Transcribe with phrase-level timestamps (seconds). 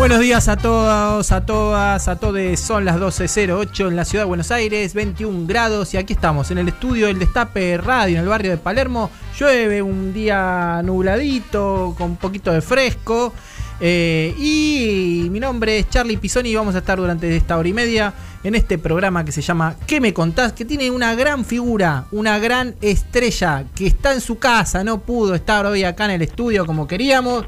[0.00, 2.58] Buenos días a todos, a todas, a todos.
[2.58, 6.56] Son las 12.08 en la ciudad de Buenos Aires, 21 grados y aquí estamos en
[6.56, 9.10] el estudio del Destape Radio en el barrio de Palermo.
[9.38, 13.34] Llueve un día nubladito, con un poquito de fresco.
[13.78, 17.74] Eh, y mi nombre es Charlie Pisoni y vamos a estar durante esta hora y
[17.74, 20.54] media en este programa que se llama ¿Qué me contás?
[20.54, 25.34] Que tiene una gran figura, una gran estrella que está en su casa, no pudo
[25.34, 27.44] estar hoy acá en el estudio como queríamos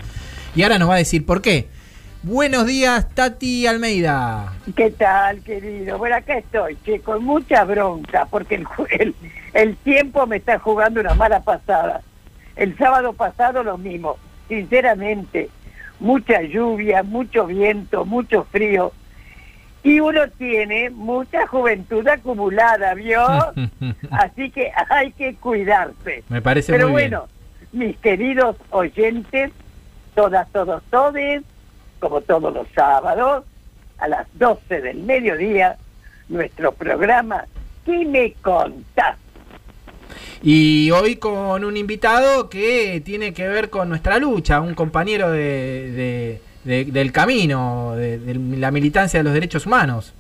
[0.55, 1.72] y ahora nos va a decir por qué.
[2.25, 4.53] Buenos días, Tati Almeida.
[4.77, 5.99] ¿Qué tal, querido?
[5.99, 9.15] Bueno, acá estoy, que con mucha bronca, porque el, el,
[9.55, 12.01] el, tiempo me está jugando una mala pasada.
[12.55, 15.51] El sábado pasado lo mismo, sinceramente,
[15.99, 18.93] mucha lluvia, mucho viento, mucho frío.
[19.83, 23.27] Y uno tiene mucha juventud acumulada, ¿vio?
[24.13, 26.23] Así que hay que cuidarse.
[26.29, 27.27] Me parece Pero muy bueno,
[27.73, 29.51] mis queridos oyentes,
[30.15, 31.43] todas, todos, todes,
[32.03, 33.45] como todos los sábados,
[33.99, 35.77] a las 12 del mediodía,
[36.29, 37.45] nuestro programa
[37.85, 39.17] ¿Qué me contás?
[40.43, 46.41] Y hoy con un invitado que tiene que ver con nuestra lucha, un compañero de,
[46.65, 48.21] de, de, del camino, de,
[48.57, 50.13] la militancia de los derechos humanos.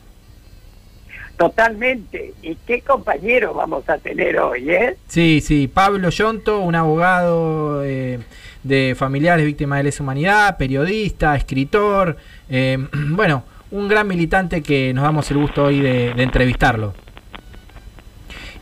[1.36, 2.34] Totalmente.
[2.42, 4.96] ¿Y qué compañero vamos a tener hoy, eh?
[5.08, 7.84] Sí, sí, Pablo Yonto, un abogado...
[7.84, 8.20] Eh,
[8.62, 12.16] de familiares víctimas de lesa humanidad, periodista, escritor,
[12.48, 12.78] eh,
[13.10, 16.94] bueno, un gran militante que nos damos el gusto hoy de, de entrevistarlo.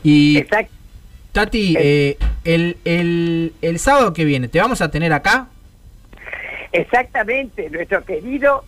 [0.02, 0.72] Y Exacto.
[1.32, 5.48] Tati, eh, el, el, el sábado que viene, ¿te vamos a tener acá?
[6.72, 8.64] Exactamente, nuestro querido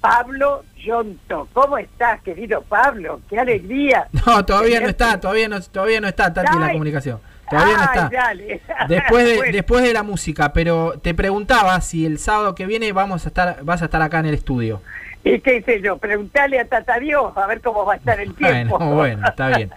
[0.00, 1.48] Pablo Yonto.
[1.52, 3.20] ¿Cómo estás, querido Pablo?
[3.30, 4.08] ¡Qué alegría!
[4.26, 7.20] No, todavía no está, todavía no, todavía no está, Tati, la comunicación.
[7.50, 8.08] Todavía no está.
[8.10, 8.60] Dale.
[8.88, 9.52] Después de, Bueno.
[9.52, 13.62] después de la música, pero te preguntaba si el sábado que viene vamos a estar,
[13.64, 14.80] vas a estar acá en el estudio.
[15.24, 15.98] ¿Y qué sé yo?
[15.98, 18.76] Preguntale a Tata Dios a ver cómo va a estar el tiempo.
[18.78, 19.70] Bueno, bueno, está bien.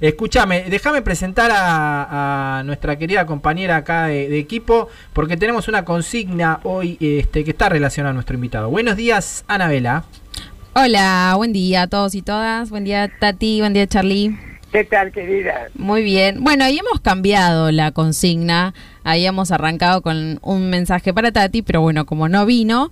[0.00, 5.84] Escúchame, déjame presentar a, a nuestra querida compañera acá de, de equipo, porque tenemos una
[5.84, 8.70] consigna hoy este, que está relacionada a nuestro invitado.
[8.70, 10.02] Buenos días, Anabela.
[10.74, 12.70] Hola, buen día a todos y todas.
[12.70, 13.60] Buen día, Tati.
[13.60, 14.36] Buen día, Charlie.
[14.72, 15.68] ¿Qué tal, querida?
[15.74, 16.44] Muy bien.
[16.44, 18.74] Bueno, ahí hemos cambiado la consigna.
[19.02, 22.90] Ahí hemos arrancado con un mensaje para Tati, pero bueno, como no vino,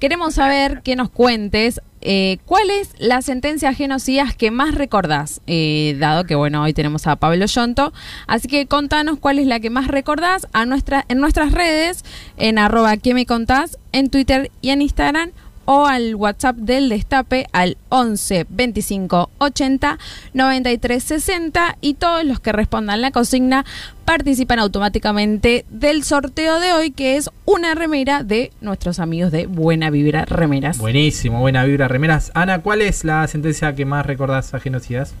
[0.00, 5.94] queremos saber que nos cuentes eh, cuál es la sentencia genocidas que más recordás, eh,
[6.00, 7.92] dado que bueno, hoy tenemos a Pablo Yonto.
[8.26, 12.04] Así que contanos cuál es la que más recordás a en nuestras redes,
[12.36, 15.30] en arroba que me contás, en Twitter y en Instagram
[15.74, 19.98] o al WhatsApp del Destape al 11 25 80
[20.34, 23.64] 93 60 y todos los que respondan la consigna
[24.04, 29.88] participan automáticamente del sorteo de hoy que es una remera de nuestros amigos de Buena
[29.88, 30.76] Vibra Remeras.
[30.76, 32.32] Buenísimo, buena vibra, remeras.
[32.34, 35.14] Ana, ¿cuál es la sentencia que más recordás a genocidas?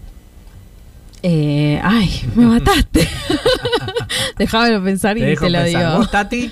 [1.22, 3.08] Eh, ay, me mataste.
[4.38, 5.64] Déjame pensar y Te te, lo pensar.
[5.86, 5.96] digo.
[5.98, 6.50] ¿Vos, Tati?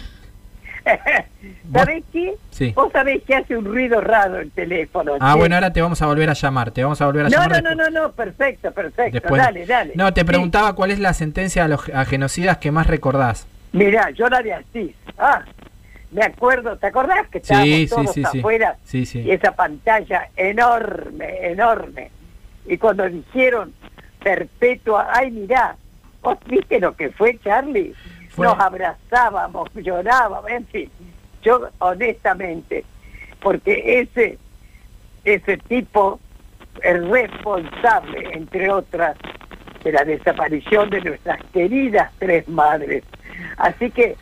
[1.73, 2.35] ¿Sabés qué?
[2.51, 2.73] Sí.
[2.75, 5.13] Vos sabés que hace un ruido raro el teléfono.
[5.21, 6.71] Ah, bueno, ahora te vamos a volver a llamar.
[6.71, 7.63] Te vamos a volver a No, llamar.
[7.63, 9.13] no, no, no, no, perfecto, perfecto.
[9.21, 9.93] Después- Dale, dale.
[9.95, 10.27] No, te Sí.
[10.27, 13.47] preguntaba cuál es la sentencia a, los, a genocidas que más recordás.
[13.73, 14.95] Mirá, yo la de Asís.
[15.19, 15.43] Ah,
[16.11, 18.77] me acuerdo, ¿te acordás que estábamos todos afuera?
[18.85, 19.21] Sí, sí.
[19.21, 22.11] Y esa pantalla enorme, enorme.
[22.67, 23.73] Y cuando dijeron
[24.23, 25.77] perpetua, ay, mirá,
[26.23, 27.95] ¿vos viste lo que fue, Charlie?
[28.45, 30.91] Nos abrazábamos, llorábamos, en fin.
[31.43, 32.85] Yo, honestamente,
[33.41, 34.39] porque ese,
[35.25, 36.21] ese tipo
[36.83, 39.17] es responsable, entre otras,
[39.83, 43.05] de la desaparición de nuestras queridas tres madres.
[43.57, 44.17] Así que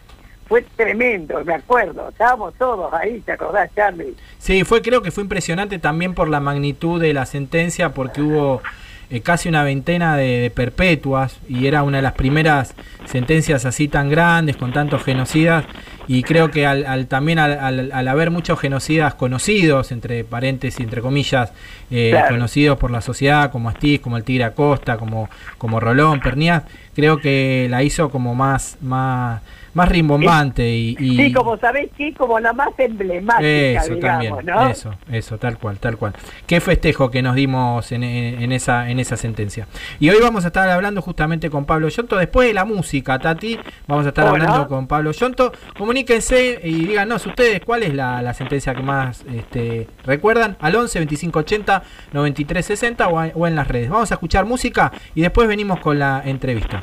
[0.47, 4.17] fue tremendo, me acuerdo, estábamos todos ahí, ¿te acordás, Charlie?
[4.39, 8.63] Sí, fue, creo que fue impresionante también por la magnitud de la sentencia, porque hubo
[9.11, 12.75] eh, casi una veintena de, de perpetuas y era una de las primeras
[13.07, 15.65] sentencias así tan grandes, con tantos genocidas.
[16.07, 20.81] Y creo que al, al- también al, al- al haber muchos genocidas conocidos, entre paréntesis,
[20.81, 21.53] entre comillas,
[21.91, 22.35] eh, Claro.
[22.37, 25.29] conocidos por la sociedad, como Astiz, como el Tigre Acosta, como,
[25.59, 26.63] como Rolón, Pernías,
[26.95, 29.43] creo que la hizo como más, más,
[29.79, 33.43] más rimbombante y, y- Sí, como sabés, sí, como la más emblemática,
[33.83, 34.69] eso digamos, también, ¿no?
[34.69, 36.13] eso, eso, tal cual, tal cual.
[36.47, 39.67] Qué festejo que nos dimos en, en- esa, en esa sentencia.
[40.01, 43.59] Y hoy vamos a estar hablando justamente con Pablo Yonto, después de la música, Tati,
[43.87, 44.45] vamos a estar Hola.
[44.45, 45.53] hablando con Pablo Yonto.
[45.77, 50.99] Comuníquense y díganos ustedes cuál es la, la sentencia que más este, recuerdan al 11
[50.99, 51.83] 25 80
[52.13, 53.89] 93 60 o, a- o en las redes.
[53.91, 56.83] Vamos a escuchar música y después venimos con la entrevista.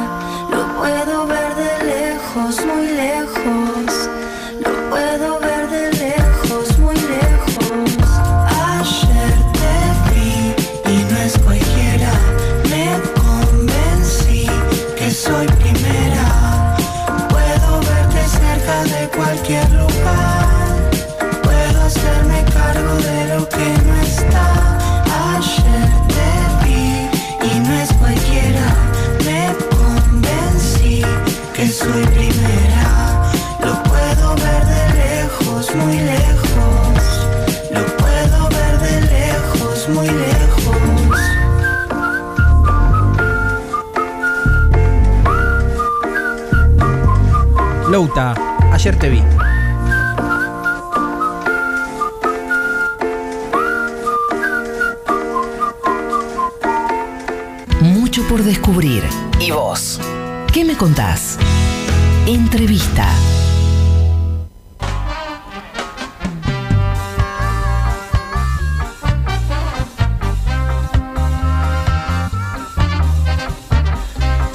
[48.81, 49.21] Ayer te vi.
[57.81, 59.03] Mucho por descubrir.
[59.39, 59.99] ¿Y vos?
[60.51, 61.37] ¿Qué me contás?
[62.25, 63.07] Entrevista.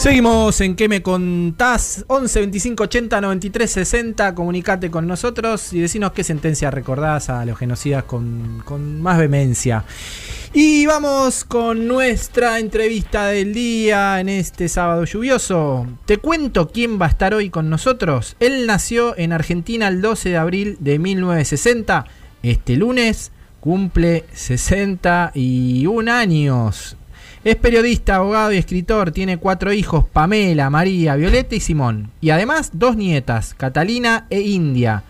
[0.06, 2.04] Seguimos en ¿Qué me contás?
[2.06, 4.36] 11 25 80 93 60.
[4.36, 9.82] Comunicate con nosotros y decinos qué sentencia recordás a los genocidas con, con más vehemencia.
[10.52, 15.88] Y vamos con nuestra entrevista del día en este sábado lluvioso.
[16.04, 18.36] Te cuento quién va a estar hoy con nosotros.
[18.38, 22.06] Él nació en Argentina el 12 de abril de 1960.
[22.44, 26.96] Este lunes cumple 61 años.
[27.46, 29.12] Es periodista, abogado y escritor.
[29.12, 32.10] Tiene cuatro hijos: Pamela, María, Violeta y Simón.
[32.20, 35.04] Y además dos nietas: Catalina e India.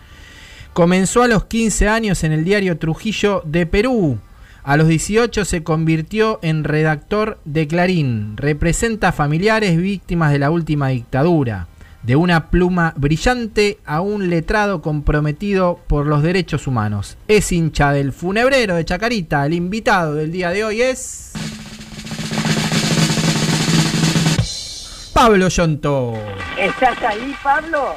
[0.73, 4.19] Comenzó a los 15 años en el diario Trujillo de Perú.
[4.61, 8.37] A los 18 se convirtió en redactor de Clarín.
[8.37, 11.67] Representa a familiares víctimas de la última dictadura.
[12.03, 17.17] de una pluma brillante a un letrado comprometido por los derechos humanos.
[17.27, 19.43] Es hincha del funebrero de Chacarita.
[19.45, 21.33] El invitado del día de hoy es...
[25.17, 26.13] Pablo Yonto.
[26.59, 27.95] ¿Estás ahí, Pablo?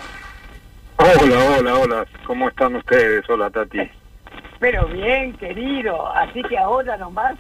[0.97, 2.07] Hola, hola, hola.
[2.27, 3.29] ¿Cómo están ustedes?
[3.29, 3.79] Hola, Tati.
[4.59, 6.11] Pero bien, querido.
[6.17, 7.35] Así que ahora nomás,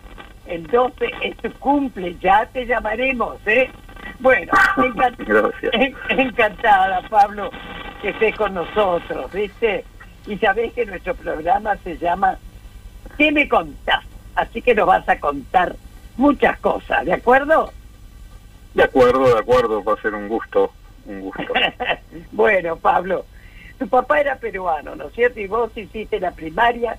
[0.44, 2.14] el 12 es tu cumple.
[2.20, 3.70] Ya te llamaremos, ¿eh?
[4.18, 5.72] Bueno, encant- Gracias.
[5.72, 7.50] en- encantada, Pablo,
[8.02, 9.86] que estés con nosotros, ¿viste?
[10.26, 12.36] Y sabés que nuestro programa se llama
[13.16, 14.04] ¿Qué me contás?
[14.34, 15.74] Así que nos vas a contar
[16.18, 17.72] muchas cosas, ¿de acuerdo?
[18.74, 19.82] De acuerdo, de acuerdo.
[19.82, 20.72] Va a ser un gusto,
[21.06, 21.52] un gusto.
[22.32, 23.24] bueno, Pablo,
[23.78, 25.40] tu papá era peruano, ¿no es cierto?
[25.40, 26.98] Y vos hiciste la primaria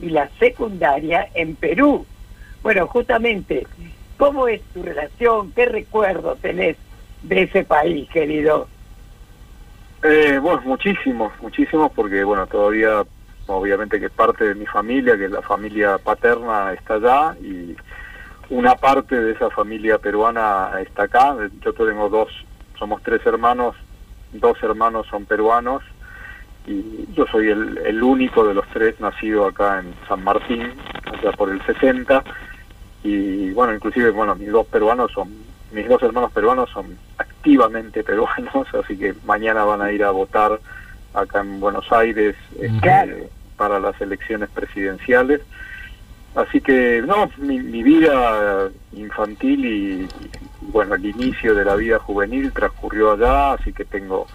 [0.00, 2.04] y la secundaria en Perú.
[2.62, 3.66] Bueno, justamente,
[4.18, 5.52] ¿cómo es tu relación?
[5.52, 6.76] ¿Qué recuerdo tenés
[7.22, 8.68] de ese país, querido?
[10.02, 13.04] Eh, bueno, muchísimos, muchísimos, porque bueno, todavía,
[13.46, 17.76] obviamente que parte de mi familia, que la familia paterna está allá y
[18.50, 21.36] una parte de esa familia peruana está acá.
[21.64, 22.28] Yo tengo dos,
[22.78, 23.74] somos tres hermanos,
[24.32, 25.82] dos hermanos son peruanos
[26.66, 30.72] y yo soy el, el único de los tres nacido acá en San Martín,
[31.12, 32.24] allá por el 60
[33.06, 35.30] y bueno, inclusive, bueno, mis dos peruanos son,
[35.70, 40.58] mis dos hermanos peruanos son activamente peruanos, así que mañana van a ir a votar
[41.14, 45.40] acá en Buenos Aires este, para las elecciones presidenciales.
[46.36, 50.08] Así que, no, mi, vida infantil y, y,
[50.60, 54.26] bueno, el inicio de la vida juvenil transcurrió allá, así que tengo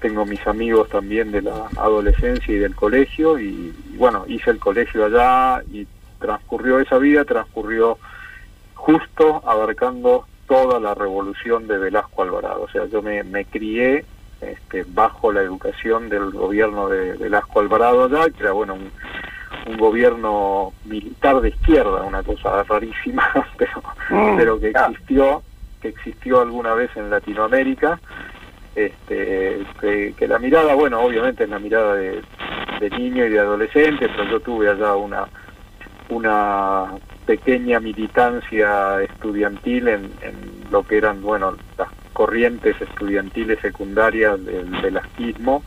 [0.00, 4.58] tengo mis amigos también de la adolescencia y del colegio y, y bueno, hice el
[4.58, 5.86] colegio allá y
[6.18, 7.98] transcurrió esa vida, transcurrió
[8.74, 12.62] justo abarcando toda la revolución de Velasco Alvarado.
[12.62, 14.04] O sea, yo me, me crié
[14.40, 18.90] este, bajo la educación del gobierno de Velasco Alvarado allá, que era bueno un,
[19.66, 23.28] un gobierno militar de izquierda, una cosa rarísima,
[23.58, 23.82] pero,
[24.36, 25.42] pero que existió,
[25.80, 28.00] que existió alguna vez en Latinoamérica.
[28.74, 32.22] Este, que, que la mirada, bueno, obviamente es la mirada de,
[32.78, 35.26] de niño y de adolescente, pero yo tuve allá una
[36.08, 36.86] una
[37.26, 40.34] pequeña militancia estudiantil en, en
[40.70, 45.62] lo que eran, bueno, las corrientes estudiantiles secundarias del velasquismo,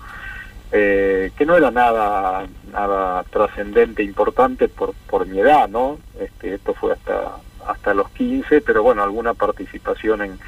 [0.72, 6.00] eh, que no era nada nada trascendente, importante por, por mi edad, ¿no?
[6.20, 7.38] Este, esto fue hasta
[7.68, 10.40] hasta los 15, pero bueno, alguna participación en,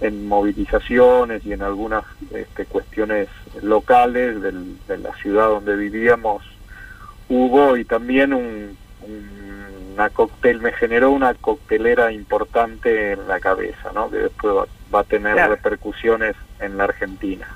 [0.00, 3.28] en movilizaciones y en algunas este, cuestiones
[3.62, 6.42] locales del- de la ciudad donde vivíamos
[7.28, 13.90] hubo y también un, un- una cóctel me generó una coctelera importante en la cabeza,
[13.94, 14.10] ¿no?
[14.10, 15.54] Que después va, va a tener Claro.
[15.54, 17.48] repercusiones en la Argentina.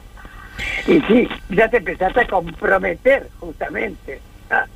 [0.86, 4.20] Y sí, ya te empezaste a comprometer, justamente.
[4.50, 4.66] Ah,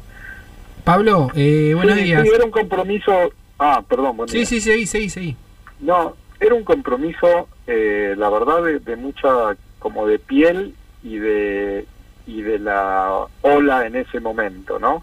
[0.84, 2.22] Pablo, eh, buenos Sí, días.
[2.22, 3.32] sí, era un compromiso.
[3.58, 4.46] Ah, perdón, buen Sí, día.
[4.46, 5.36] sí, seguí, seguí, seguí.
[5.80, 11.86] No, era un compromiso, eh, la verdad, de, de mucha, como de piel y de
[12.26, 15.02] y de la ola en ese momento, ¿no?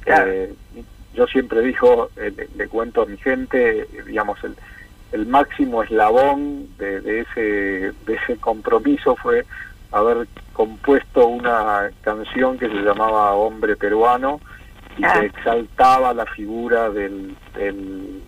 [0.00, 0.30] Claro.
[0.32, 0.52] Eh,
[1.14, 4.54] yo siempre digo, eh, le, le cuento a mi gente, digamos, el,
[5.12, 9.44] el máximo eslabón de, de ese de ese compromiso fue
[9.92, 14.40] haber compuesto una canción que se llamaba Hombre Peruano
[14.98, 15.20] y Ah.
[15.20, 18.22] que exaltaba la figura del, del,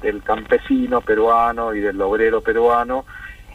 [0.00, 3.04] del campesino peruano y del obrero peruano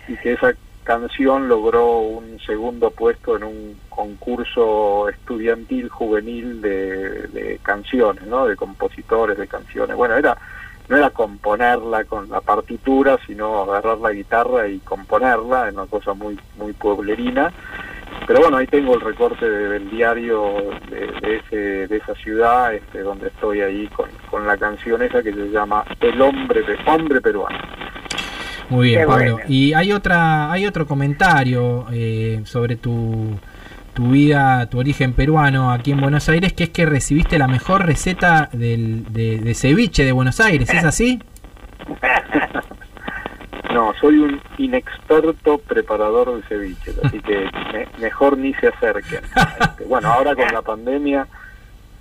[0.07, 7.59] y que esa canción logró un segundo puesto en un concurso estudiantil juvenil de, de
[7.61, 8.45] canciones, ¿no?
[8.47, 9.95] De compositores de canciones.
[9.95, 10.35] Bueno, era
[10.89, 16.13] no era componerla con la partitura, sino agarrar la guitarra y componerla, es una cosa
[16.13, 17.51] muy muy pueblerina.
[18.27, 20.43] Pero bueno, ahí tengo el recorte de- del diario
[20.89, 21.55] de, de ese,
[21.87, 25.83] de esa ciudad, este, donde estoy ahí con, con la canción esa que se llama
[26.01, 27.57] El hombre, pe- hombre peruano.
[28.69, 29.31] Muy bien, Qué Pablo.
[29.33, 29.45] bueno.
[29.49, 33.39] Y hay otra, hay otro comentario eh, sobre tu,
[33.93, 37.85] tu vida, tu origen peruano aquí en Buenos Aires, que es que recibiste la mejor
[37.85, 41.19] receta del, de, de ceviche de Buenos Aires, ¿es así?
[43.73, 49.21] No, soy un inexperto preparador de ceviches, así que me- mejor ni se acerquen.
[49.61, 51.27] Este, bueno, ahora con la pandemia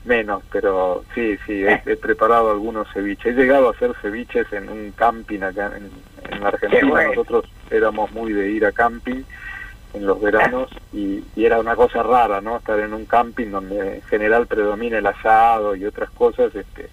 [0.07, 3.37] menos, pero sí, sí, he, he preparado algunos ceviches.
[3.37, 5.90] He llegado a hacer ceviches en un camping acá en,
[6.35, 6.88] en la Argentina.
[6.88, 7.11] Bueno.
[7.11, 9.23] Nosotros éramos muy de ir a camping
[9.95, 12.59] en los veranos y, y era una cosa rara, ¿no?
[12.59, 16.88] Estar en un camping donde en general predomina el asado y otras cosas, este,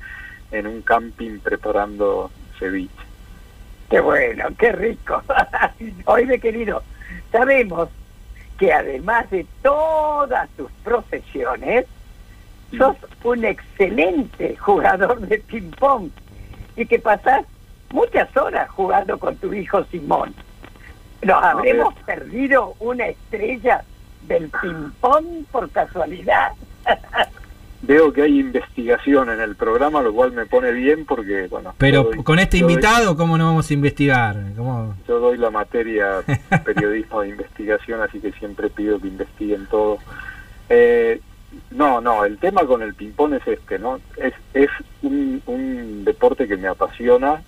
[0.51, 2.93] en un camping preparando ceviche.
[3.89, 5.21] Qué bueno, qué rico.
[6.05, 6.83] Oíme, querido,
[7.31, 7.89] sabemos
[8.57, 11.85] que además de todas tus profesiones,
[12.77, 16.09] sos un excelente jugador de ping-pong
[16.75, 17.45] y que pasás
[17.91, 20.33] muchas horas jugando con tu hijo Simón.
[21.21, 23.83] ¿Nos habremos perdido una estrella
[24.27, 26.51] del ping-pong por casualidad?
[27.81, 31.75] Veo que hay investigación en el programa, lo cual me pone bien porque, bueno...
[31.77, 34.35] Pero doy- con este yo doy- invitado, ¿cómo no vamos a investigar?
[34.57, 34.95] ¿Cómo?
[35.07, 36.23] Yo doy la materia
[36.65, 39.99] periodismo de investigación, así que siempre pido que investiguen todo.
[40.69, 41.21] Eh,
[41.69, 43.99] no, no, el tema con el ping-pong es este, ¿no?
[44.17, 44.69] Es, es
[45.03, 47.43] un, un deporte que me apasiona,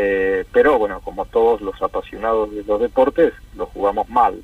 [0.00, 4.40] eh, pero bueno, como todos los apasionados de los deportes, lo jugamos mal.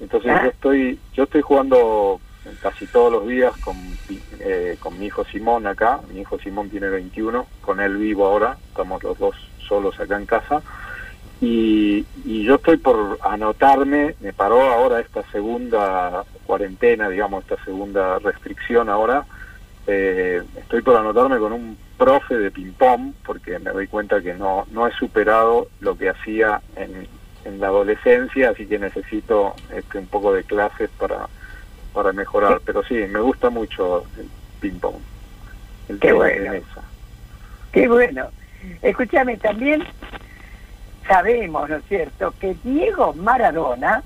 [0.00, 0.42] Entonces Ah.
[0.44, 2.20] yo estoy yo estoy jugando
[2.62, 3.76] casi todos los días con,
[4.38, 6.00] eh, con mi hijo Simón acá.
[6.14, 9.34] Mi hijo Simón tiene 21, con él vivo ahora, estamos los dos
[9.68, 10.62] solos acá en casa.
[11.40, 18.18] Y, y yo estoy por anotarme, me paró ahora esta segunda cuarentena, digamos, esta segunda
[18.20, 19.24] restricción ahora.
[19.86, 24.66] eh, estoy por anotarme con un profe de ping-pong porque me doy cuenta que no,
[24.70, 27.08] no he superado lo que hacía en,
[27.44, 31.28] en la adolescencia, así que necesito este, un poco de clases para,
[31.92, 32.60] para mejorar.
[32.64, 34.28] Pero sí, me gusta mucho el
[34.60, 34.96] ping-pong.
[36.00, 36.52] Qué bueno.
[37.72, 38.28] Qué bueno.
[38.82, 39.84] Escúchame, también
[41.06, 44.02] sabemos, ¿no es cierto?, que Diego Maradona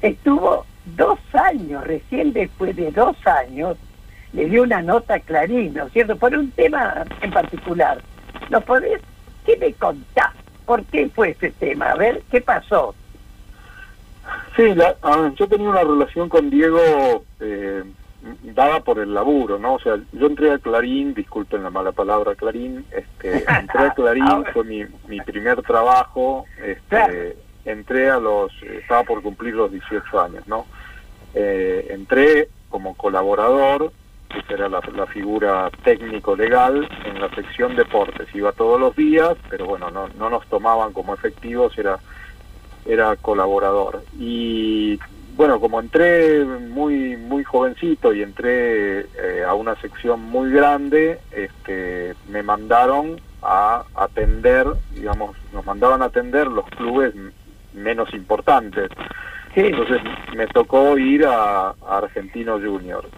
[0.00, 0.64] estuvo
[0.96, 3.76] dos años, recién después de dos años,
[4.34, 7.98] le dio una nota a Clarín, ¿no es cierto?, por un tema en particular.
[8.50, 9.00] ¿Nos podés,
[9.46, 10.32] qué me contás?
[10.66, 11.90] ¿Por qué fue ese tema?
[11.92, 12.94] A ver, ¿qué pasó?
[14.56, 17.84] Sí, la- ver, yo tenía una relación con Diego eh,
[18.42, 19.74] dada por el laburo, ¿no?
[19.74, 24.26] O sea, yo entré a Clarín, disculpen la mala palabra Clarín, este, entré a Clarín,
[24.26, 24.52] Ahora.
[24.52, 27.12] fue mi, mi primer trabajo, este, Claro.
[27.66, 30.66] entré a los, estaba por cumplir los 18 años, ¿no?
[31.34, 33.92] Eh, entré como colaborador,
[34.46, 38.34] que era la, la figura técnico-legal, en la sección deportes.
[38.34, 41.98] Iba todos los días, pero bueno, no, no nos tomaban como efectivos, era
[42.86, 44.02] era colaborador.
[44.18, 44.98] Y
[45.36, 52.14] bueno, como entré muy muy jovencito y entré eh, a una sección muy grande, este,
[52.28, 57.14] me mandaron a atender, digamos, nos mandaban a atender los clubes
[57.72, 58.90] menos importantes.
[59.54, 60.00] Sí, Entonces
[60.34, 63.08] me tocó ir a, a Argentino Junior.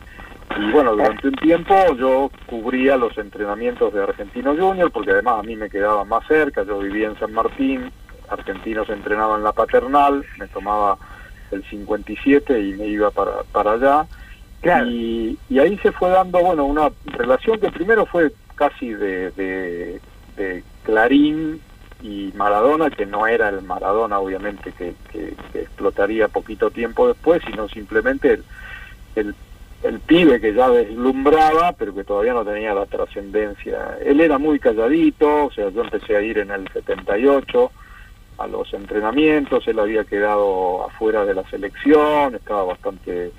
[0.59, 5.43] Y bueno, durante un tiempo yo cubría los entrenamientos de Argentino Junior, porque además a
[5.43, 7.91] mí me quedaba más cerca, yo vivía en San Martín,
[8.29, 10.97] Argentinos entrenaban en la paternal, me tomaba
[11.51, 14.07] el 57 y me iba para, para allá.
[14.63, 14.87] claro.
[14.87, 20.01] Y, y ahí se fue dando, bueno, una relación que primero fue casi de, de,
[20.37, 21.61] de Clarín
[22.03, 27.43] y Maradona, que no era el Maradona, obviamente, que, que- que explotaría poquito tiempo después,
[27.47, 28.45] sino simplemente el,
[29.17, 29.35] el,
[29.83, 33.99] el pibe que ya deslumbraba, pero que todavía no tenía la trascendencia.
[34.05, 37.71] Él era muy calladito, o sea, yo empecé a ir en el 78
[38.39, 43.33] a los entrenamientos, él había quedado afuera de la selección, estaba bastante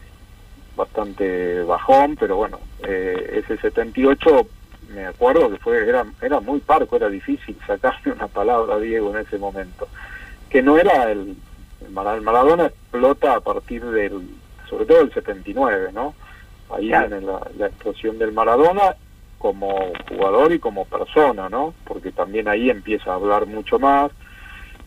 [0.75, 4.47] bastante bajón, pero bueno, eh, ese 78
[4.93, 9.09] me acuerdo que fue era era muy parco, era difícil sacarle una palabra a Diego
[9.11, 9.87] en ese momento,
[10.49, 11.35] que no era el,
[11.85, 14.21] el Mara- el Maradona explota a partir del
[14.69, 16.13] sobre todo el 79, ¿no?
[16.69, 17.07] Ahí Claro.
[17.09, 18.95] viene la, la explosión del Maradona
[19.37, 21.73] como jugador y como persona, ¿no?
[21.85, 24.11] Porque también ahí empieza a hablar mucho más.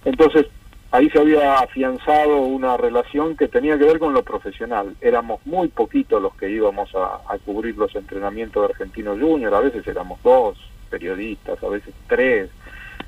[0.04, 0.46] Entonces,
[0.90, 4.96] ahí se había afianzado una relación que tenía que ver con lo profesional.
[5.00, 9.60] Éramos muy poquitos los que íbamos a, a cubrir los entrenamientos de Argentino Junior, a
[9.60, 10.58] veces éramos dos
[10.90, 12.50] periodistas, a veces tres.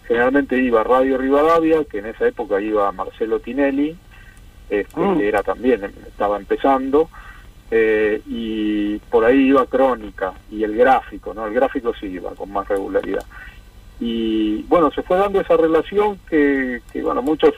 [0.06, 3.96] Generalmente iba Radio Rivadavia, que en esa época iba Marcelo Tinelli,
[4.70, 5.18] este, Mm.
[5.18, 7.08] que era también, estaba empezando,
[7.74, 11.46] eh, y por ahí iba Crónica y el gráfico, ¿no?
[11.46, 13.24] El gráfico sí iba con más regularidad.
[13.98, 17.54] Y bueno, se fue dando esa relación que, que bueno, muchos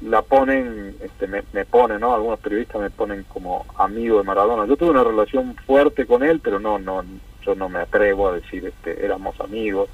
[0.00, 2.14] la ponen, este, me, me ponen, ¿no?
[2.14, 4.64] Algunos periodistas me ponen como amigo de Maradona.
[4.64, 7.04] Yo tuve una relación fuerte con él, pero no, no,
[7.44, 9.90] yo no me atrevo a decir, este, éramos amigos.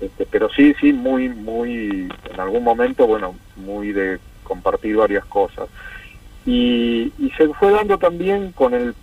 [0.00, 5.68] Este, pero sí, sí, muy, muy, en algún momento, bueno, muy de compartir varias cosas.
[6.46, 8.94] Y, y se fue dando también con el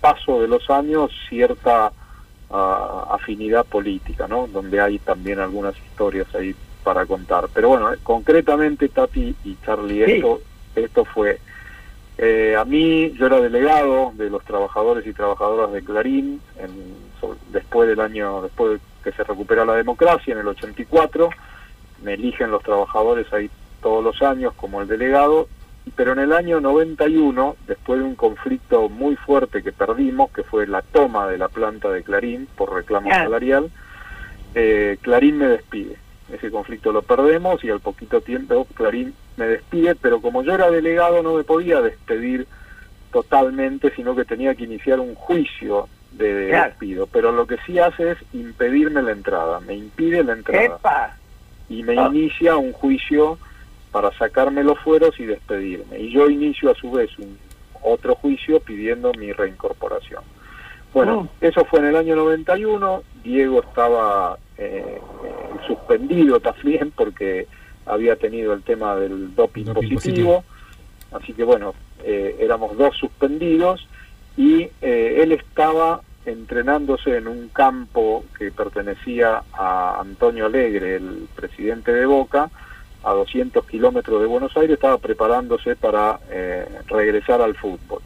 [0.00, 1.90] paso de los años cierta
[2.50, 4.46] ah, afinidad política, ¿no?
[4.46, 7.48] Donde hay también algunas historias ahí para contar.
[7.52, 10.12] Pero bueno, eh, concretamente Tati y Charlie, Sí.
[10.12, 10.40] esto,
[10.76, 11.40] esto fue
[12.18, 16.70] eh, a mí, yo era delegado de los trabajadores y trabajadoras de Clarín en,
[17.52, 21.28] después del año, después de que se recupera la democracia en el 84,
[22.02, 23.50] me eligen los trabajadores ahí
[23.82, 25.48] todos los años como el delegado
[25.94, 30.66] pero en el año 91, después de un conflicto muy fuerte que perdimos, que fue
[30.66, 33.24] la toma de la planta de Clarín por reclamo Ah.
[33.24, 33.70] salarial,
[34.54, 35.96] eh, Clarín me despide.
[36.32, 40.70] Ese conflicto lo perdemos y al poquito tiempo Clarín me despide, pero como yo era
[40.70, 42.46] delegado no me podía despedir
[43.12, 46.70] totalmente, sino que tenía que iniciar un juicio de Claro.
[46.70, 47.06] despido.
[47.06, 51.16] Pero lo que sí hace es impedirme la entrada, me impide la entrada ¡Epa!
[51.68, 52.08] y me Ah.
[52.10, 53.38] inicia un juicio
[53.96, 55.98] para sacarme los fueros y despedirme.
[55.98, 57.38] Y yo inicio a su vez un
[57.82, 60.22] otro juicio pidiendo mi reincorporación.
[60.92, 61.28] Bueno, Mm.
[61.40, 65.00] eso fue en el año 91, Diego estaba eh,
[65.66, 67.46] suspendido también porque
[67.86, 70.44] había tenido el tema del doping, Doping positivo,
[71.12, 73.88] así que bueno, eh, éramos dos suspendidos
[74.36, 81.92] y eh, él estaba entrenándose en un campo que pertenecía a Antonio Alegre, el presidente
[81.92, 82.50] de Boca,
[83.06, 88.02] a 200 kilómetros de Buenos Aires, estaba preparándose para eh, regresar al fútbol.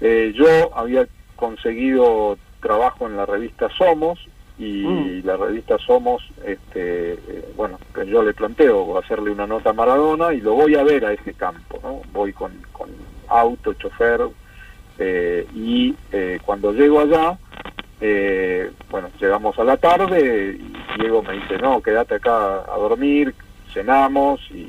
[0.00, 4.20] Eh, yo había conseguido trabajo en la revista Somos
[4.56, 5.26] y Mm.
[5.26, 10.32] la revista Somos, este, eh, bueno, que yo le planteo hacerle una nota a Maradona
[10.32, 12.02] y lo voy a ver a ese campo, ¿no?
[12.12, 12.90] Voy con, con
[13.28, 14.20] auto, chofer,
[14.98, 17.36] eh, y eh, cuando llego allá,
[18.00, 23.34] eh, bueno, llegamos a la tarde y Diego me dice, no, quédate acá a dormir,
[23.74, 24.66] cenamos y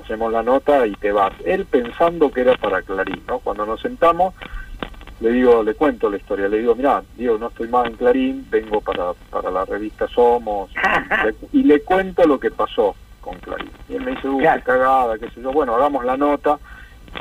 [0.00, 1.32] hacemos la nota y te vas.
[1.44, 3.40] Él pensando que era para Clarín, ¿no?
[3.40, 4.34] Cuando nos sentamos,
[5.20, 8.46] le digo, le cuento la historia, le digo, mira, Diego, no estoy más en Clarín,
[8.50, 10.70] vengo para, para la revista Somos,
[11.52, 13.70] y le, cuento lo que pasó con Clarín.
[13.88, 14.60] Y él me dice, Claro.
[14.60, 16.58] qué cagada, qué sé yo, bueno, hagamos la nota,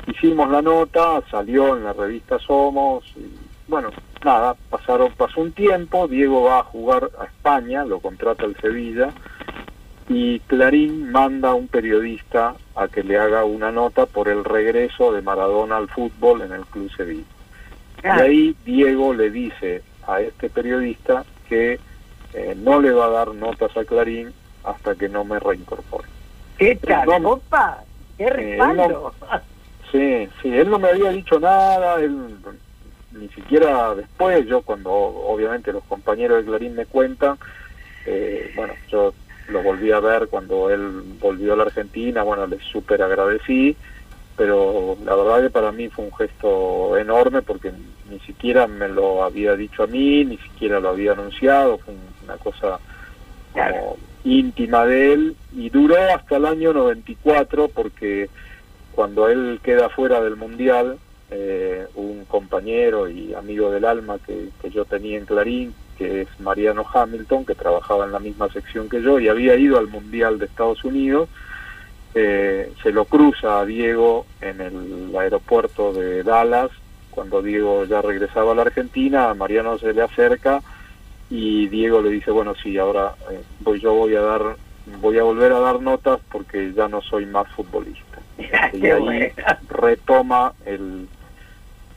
[0.08, 3.34] hicimos la nota, salió en la revista Somos, y
[3.68, 3.90] bueno,
[4.24, 9.10] nada, pasaron, pasó un tiempo, Diego va a jugar a España, lo contrata el Sevilla,
[10.08, 15.12] y Clarín manda a un periodista a que le haga una nota por el regreso
[15.12, 17.24] de Maradona al fútbol en el Club Sevilla.
[18.04, 21.80] Y ahí Diego le dice a este periodista que
[22.34, 24.32] eh, no le va a dar notas a Clarín
[24.64, 26.08] hasta que no me reincorpore.
[26.58, 27.30] ¿Qué tal, No, no.
[27.32, 27.84] opa?
[28.18, 29.14] ¡Qué respaldo!
[29.92, 32.36] Sí, sí, él no me había dicho nada, él
[33.14, 37.38] ni siquiera después, yo cuando obviamente los compañeros de Clarín me cuentan,
[38.06, 39.14] eh, bueno, yo
[39.50, 43.76] lo volví a ver cuando él volvió a la Argentina, bueno, le súper agradecí,
[44.38, 47.72] pero la verdad que para mí fue un gesto enorme porque
[48.10, 52.26] ni siquiera me lo había dicho a mí, ni siquiera lo había anunciado, fue un-
[52.26, 52.80] una cosa
[53.54, 58.30] como íntima de él y duró hasta el año 94 porque
[58.94, 60.98] cuando él queda fuera del mundial,
[61.32, 66.40] eh, un compañero y amigo del alma que, que yo tenía en Clarín, que es
[66.40, 70.40] Mariano Hamilton, que trabajaba en la misma sección que yo y había ido al mundial
[70.40, 71.30] de Estados Unidos,
[72.14, 76.72] eh, se lo cruza a Diego en el aeropuerto de Dallas,
[77.12, 80.62] cuando Diego ya regresaba a la Argentina, Mariano se le acerca
[81.30, 84.42] y Diego le dice, bueno, sí, ahora eh, voy, yo voy a dar,
[85.02, 88.20] voy a volver a dar notas porque ya no soy más futbolista.
[88.74, 89.32] y ahí
[89.70, 91.08] retoma el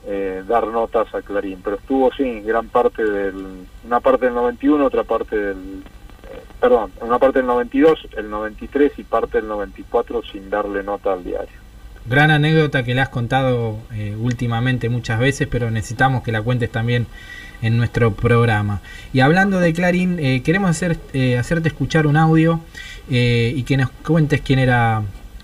[0.05, 3.35] eh, dar notas a Clarín, pero estuvo sí gran parte del,
[3.85, 5.83] una parte del 91, otra parte del,
[6.23, 11.13] eh, perdón, una parte del 92, el 93 y parte del 94 sin darle nota
[11.13, 11.59] al diario.
[12.05, 16.71] Gran anécdota que le has contado eh, últimamente muchas veces, pero necesitamos que la cuentes
[16.71, 17.05] también
[17.61, 18.81] en nuestro programa.
[19.11, 20.97] Y hablando de Clarín, eh, queremos hacer,
[21.37, 22.61] hacerte escuchar un audio
[23.11, 25.01] y que nos cuentes quién era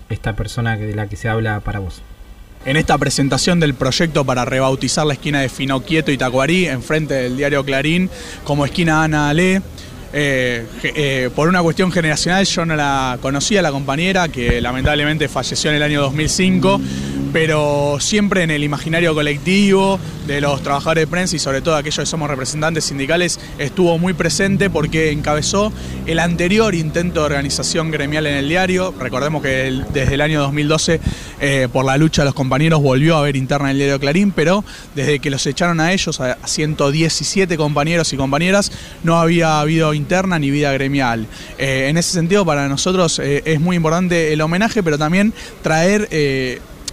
[0.09, 2.03] esta persona de la que se habla para vos.
[2.65, 7.37] En esta presentación del proyecto para rebautizar la esquina de Finoquieto y Tacuarí, enfrente del
[7.37, 8.09] diario Clarín,
[8.43, 9.61] como esquina Ana Ale,
[10.11, 15.69] eh, eh, por una cuestión generacional yo no la conocía, la compañera, que lamentablemente falleció
[15.69, 16.81] en el año 2005,
[17.35, 21.99] pero siempre en el imaginario colectivo de los trabajadores de prensa y sobre todo aquellos
[21.99, 25.73] que somos representantes sindicales estuvo muy presente porque encabezó
[26.05, 28.95] el anterior intento de organización gremial en el diario.
[28.97, 31.01] Recordemos que desde el año 2012
[31.41, 34.31] eh, por la lucha de los compañeros volvió a haber interna en el diario Clarín,
[34.31, 34.63] pero
[34.95, 38.71] desde que los echaron a ellos, a 117 compañeros y compañeras,
[39.03, 41.27] no había habido interna ni vida gremial.
[41.57, 46.07] Eh, en ese sentido, para nosotros eh, es muy importante el homenaje, pero también traer...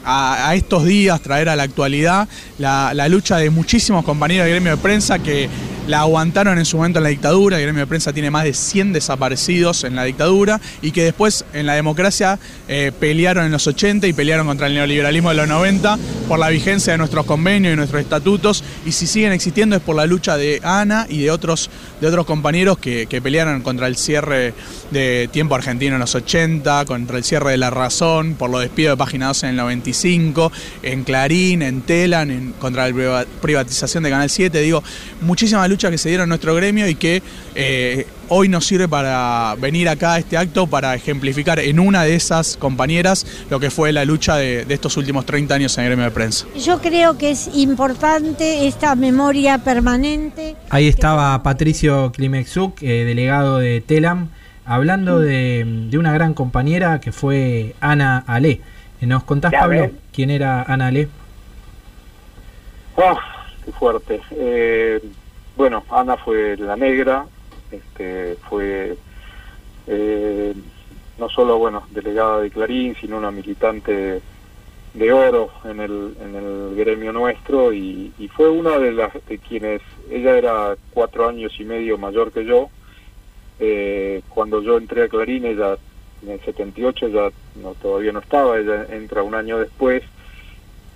[0.05, 4.77] a, estos días, traer a la actualidad la, lucha de muchísimos compañeros de gremio de
[4.83, 5.49] prensa que
[5.87, 8.55] la aguantaron en su momento en la dictadura, el gremio de prensa tiene más de
[8.55, 12.39] 100 desaparecidos en la dictadura y que después en la democracia
[12.69, 16.51] eh, pelearon en los 80 y pelearon contra el neoliberalismo de los 90 por la
[16.51, 18.63] vigencia de nuestros convenios y nuestros estatutos.
[18.87, 21.69] Y si siguen existiendo es por la lucha de Ana y de otros,
[22.03, 24.55] de otros compañeros que, que pelearon contra el cierre
[24.91, 28.95] de Tiempo Argentino en los 80, contra el cierre de La Razón, por los despidos
[28.95, 30.51] de Página 12 en el 95,
[30.83, 34.61] en Clarín, en Telan, en, contra la privatización de Canal 7.
[34.61, 34.83] Digo,
[35.21, 37.23] muchísimas luchas que se dieron en nuestro gremio y que
[37.55, 42.15] eh, hoy nos sirve para venir acá a este acto para ejemplificar en una de
[42.15, 45.91] esas compañeras lo que fue la lucha de, de estos últimos 30 años en el
[45.91, 46.47] gremio de prensa.
[46.57, 50.57] Yo creo que es importante esta memoria permanente.
[50.71, 54.29] Ahí estaba Patricio Klimexuk, eh, delegado de Telam,
[54.65, 58.63] hablando de, de una gran compañera que fue Ana Ale.
[59.03, 61.09] ¿Nos contás, Pablo, quién era Ana Ale?
[62.97, 63.15] ¡Ah!
[63.65, 64.21] ¡Qué fuerte!
[64.31, 65.03] Eh,
[65.55, 67.27] bueno, Ana fue la negra,
[67.73, 68.97] este, fue
[69.87, 70.55] eh,
[71.19, 74.21] no solo bueno delegada de Clarín, sino una militante
[74.95, 79.83] de oro en el, en el gremio nuestro y, fue una de las de quienes,
[80.11, 82.71] ella era cuatro años y medio mayor que yo,
[83.61, 85.77] eh, cuando yo entré a Clarín, ella
[86.23, 87.31] en el 78 ya
[87.61, 90.03] no, todavía no estaba, ella entra un año después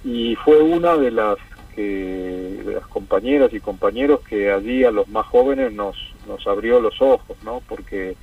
[0.04, 1.36] y fue una de las
[1.76, 7.00] que las compañeras y compañeros que allí a los más jóvenes nos nos abrió los
[7.00, 7.62] ojos, ¿no?
[7.68, 8.16] Porque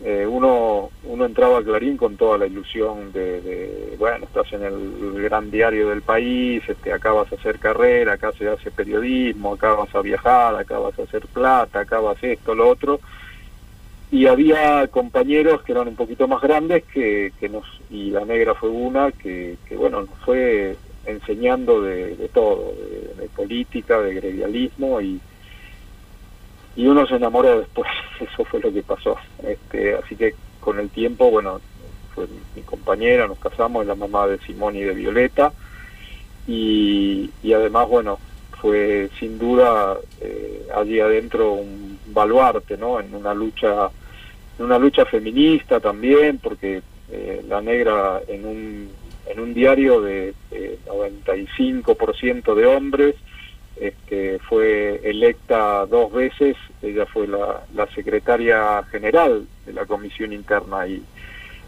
[0.00, 5.22] eh, uno uno entraba a Clarín con toda la ilusión de, bueno estás en el
[5.22, 9.74] gran diario del país, este acá vas a hacer carrera, acá se hace periodismo, acá
[9.74, 13.00] vas a viajar, acá vas a hacer plata, acá vas esto, lo otro
[14.10, 18.54] y había compañeros que eran un poquito más grandes que, que nos y la negra
[18.54, 20.76] fue una que, que bueno fue
[21.08, 22.74] enseñando de, de todo
[23.16, 25.20] de, política de gremialismo y
[26.76, 27.88] y uno se enamoró después.
[28.20, 29.16] Eso fue lo que pasó.
[29.42, 31.60] Este así que con el tiempo bueno
[32.14, 35.52] fue mi compañera nos casamos es la mamá de Simón y de Violeta
[36.46, 38.18] y, y además bueno
[38.60, 43.90] fue sin duda eh, allí adentro un baluarte no en una lucha
[44.58, 48.90] en una lucha feminista también porque eh, la negra en un
[49.28, 53.14] en un diario de, de 95% de hombres
[53.80, 60.86] este, fue electa dos veces, ella fue la, la secretaria general de la comisión interna
[60.88, 61.02] y,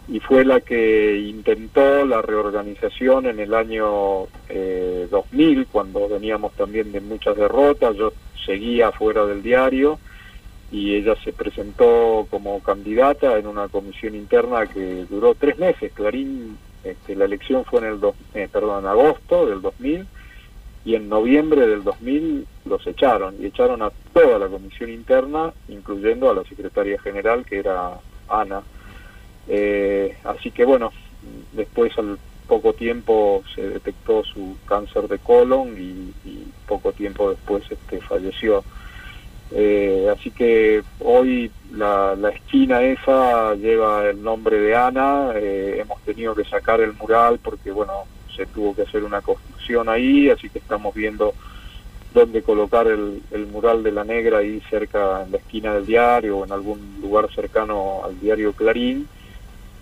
[0.08, 6.90] y fue la que intentó la reorganización en el año eh, 2000, cuando veníamos también
[6.90, 8.12] de muchas derrotas, yo
[8.44, 10.00] seguía fuera del diario
[10.72, 15.92] y ella se presentó como candidata en una comisión interna que duró tres meses.
[15.92, 20.06] Clarín, este, la elección fue en el dos, eh, perdón, en agosto del 2000
[20.84, 26.30] y en noviembre del 2000 los echaron y echaron a toda la comisión interna, incluyendo
[26.30, 28.62] a la secretaria general que era Ana.
[29.48, 30.92] Eh, así que bueno,
[31.52, 37.62] después al poco tiempo se detectó su cáncer de colon y, y poco tiempo después
[37.70, 38.64] este falleció.
[39.52, 46.00] Eh, así que hoy la, la, esquina esa lleva el nombre de Ana, eh, hemos
[46.02, 50.48] tenido que sacar el mural porque bueno, se tuvo que hacer una construcción ahí, así
[50.48, 51.34] que estamos viendo
[52.14, 56.38] dónde colocar el, el mural de la negra ahí cerca en la esquina del diario
[56.38, 59.08] o en algún lugar cercano al diario Clarín,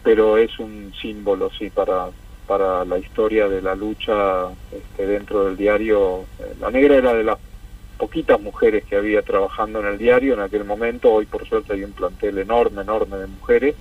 [0.02, 2.08] pero es un símbolo, sí, para,
[2.46, 6.24] para la historia de la lucha este, dentro del diario.
[6.60, 7.38] La negra era de las
[7.98, 11.84] poquitas mujeres que había trabajando en el diario en aquel momento, hoy por suerte hay
[11.84, 13.74] un plantel enorme, enorme de mujeres,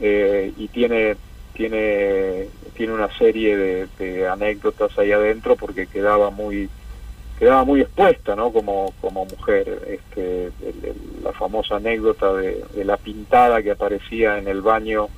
[0.00, 1.16] eh, y tiene
[1.54, 6.68] tiene tiene una serie de, anécdotas ahí adentro porque quedaba muy
[7.38, 9.80] quedaba muy expuesta no como como mujer.
[9.88, 10.50] Este
[11.22, 15.08] la famosa anécdota de, de, la pintada que aparecía en el baño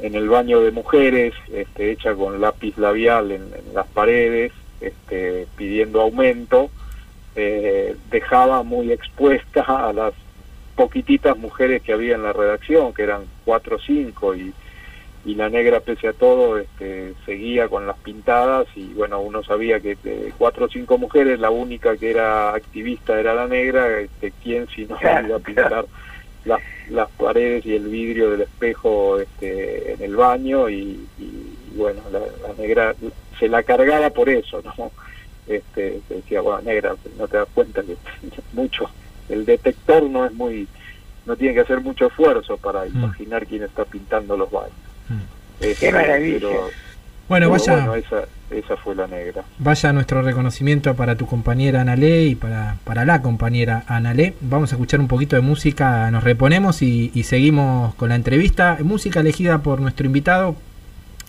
[0.00, 5.46] en el baño de mujeres este hecha con lápiz labial en, en las paredes este
[5.56, 6.70] pidiendo aumento
[7.36, 10.12] eh, dejaba muy expuesta a las
[10.76, 14.52] poquititas mujeres que había en la redacción que eran cuatro o cinco y
[15.24, 19.78] y la negra pese a todo este, seguía con las pintadas y bueno uno sabía
[19.78, 24.32] que de cuatro o cinco mujeres la única que era activista era la negra este
[24.42, 25.86] quién si no iba a pintar
[26.44, 32.02] las, las paredes y el vidrio del espejo este, en el baño y, y bueno
[32.10, 32.94] la, la, negra
[33.38, 34.90] se la cargaba por eso no
[35.46, 37.96] este se decía bueno negra no te das cuenta que
[38.52, 38.90] mucho
[39.28, 40.68] el detector no es muy
[41.26, 42.96] no tiene que hacer mucho esfuerzo para mm.
[42.96, 44.76] imaginar quién está pintando los baños
[45.62, 46.38] este, Qué maravilla.
[46.40, 46.70] Pero,
[47.28, 47.76] bueno, vaya.
[47.76, 49.44] Bueno, esa, esa fue la negra.
[49.58, 54.34] Vaya nuestro reconocimiento para tu compañera Analé y para, para la compañera Analé.
[54.40, 58.78] Vamos a escuchar un poquito de música, nos reponemos y, y seguimos con la entrevista.
[58.82, 60.56] Música elegida por nuestro invitado,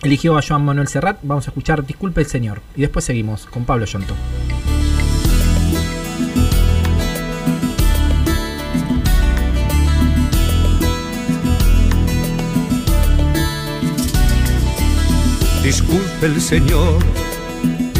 [0.04, 1.18] eligió a Joan Manuel Serrat.
[1.22, 2.60] Vamos a escuchar Disculpe el Señor.
[2.76, 4.14] Y después seguimos con Pablo Yonto.
[15.62, 17.02] Disculpe el Señor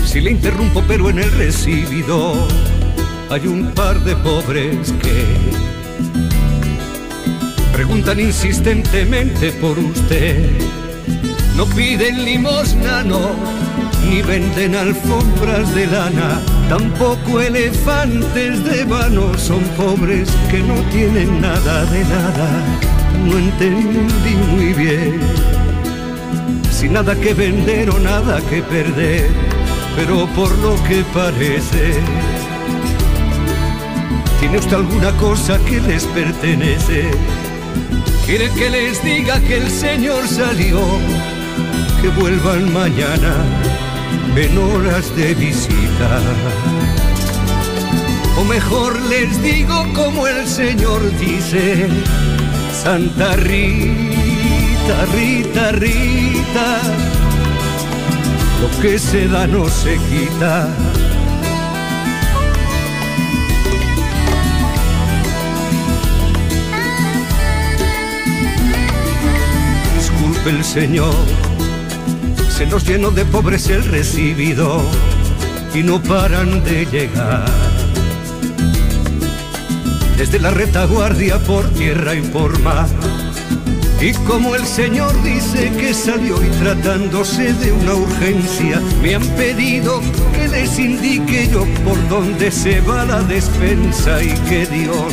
[0.04, 2.34] si le interrumpo, pero en el recibido
[3.30, 5.24] hay un par de pobres que
[7.72, 10.83] preguntan insistentemente por usted.
[11.56, 13.20] No piden limosna, no,
[14.08, 21.84] ni venden alfombras de lana, tampoco elefantes de vano, son pobres que no tienen nada
[21.86, 22.48] de nada.
[23.24, 25.54] No entendí muy bien
[26.84, 29.30] sin nada que vender o nada que perder,
[29.96, 31.94] pero por lo que parece,
[34.40, 37.10] ¿tiene usted alguna cosa que les pertenece?
[38.26, 40.80] ¿Quiere que les diga que el Señor salió?
[42.04, 43.34] Que vuelvan mañana
[44.36, 46.20] en horas de visita.
[48.38, 51.88] O mejor les digo como el Señor dice,
[52.74, 56.78] Santa Rita, Rita, Rita,
[58.60, 60.68] lo que se da no se quita.
[69.96, 71.14] Disculpe el Señor,
[72.56, 74.80] se nos llenó de pobres el recibido
[75.74, 77.44] y no paran de llegar.
[80.16, 82.22] Desde la retaguardia por tierra y
[84.00, 90.00] y como el Señor dice que salió y tratándose de una urgencia, me han pedido
[90.32, 95.12] que les indique yo por dónde se va la despensa y que Dios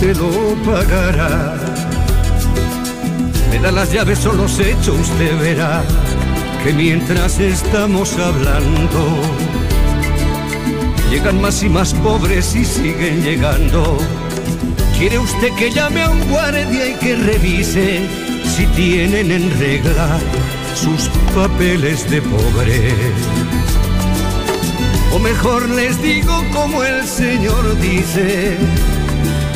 [0.00, 0.30] se lo
[0.64, 1.54] pagará.
[3.50, 5.84] Me da las llaves o los hechos, usted verá
[6.64, 9.20] que mientras estamos hablando,
[11.10, 13.98] llegan más y más pobres y siguen llegando.
[14.96, 18.00] ¿Quiere usted que llame a un guardia y que revise
[18.54, 20.18] si tienen en regla
[20.74, 22.94] sus papeles de pobre?
[25.12, 28.56] O mejor les digo como el Señor dice,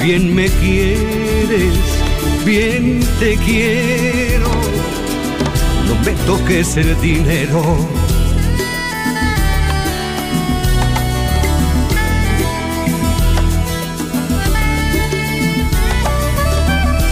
[0.03, 1.75] bien me quieres,
[2.45, 4.26] bien te quiero,
[5.87, 7.63] no me toques el dinero.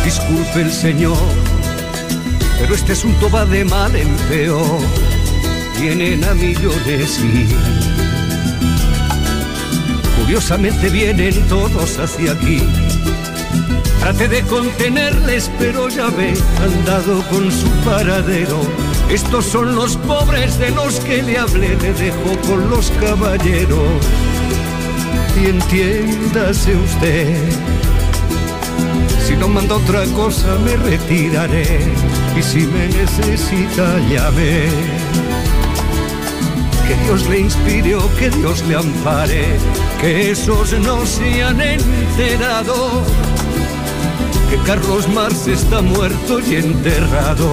[0.04, 1.16] Disculpe el Señor,
[2.58, 4.80] pero este asunto va de mal en peor.
[5.80, 7.48] Vienen a millones y
[10.20, 12.62] curiosamente vienen todos hacia aquí.
[14.04, 18.60] Trate de contenerles, pero ya ve, han dado con su paradero.
[19.08, 24.04] Estos son los pobres de los que le hablé, le dejo con los caballeros.
[25.42, 27.34] Y entiéndase usted.
[29.26, 31.80] Si no manda otra cosa me retiraré
[32.38, 34.66] y si me necesita llame.
[36.86, 39.46] Que Dios le inspire o que Dios le ampare,
[39.98, 43.02] que esos no se han enterado,
[44.54, 47.50] que Carlos Marx está muerto y enterrado.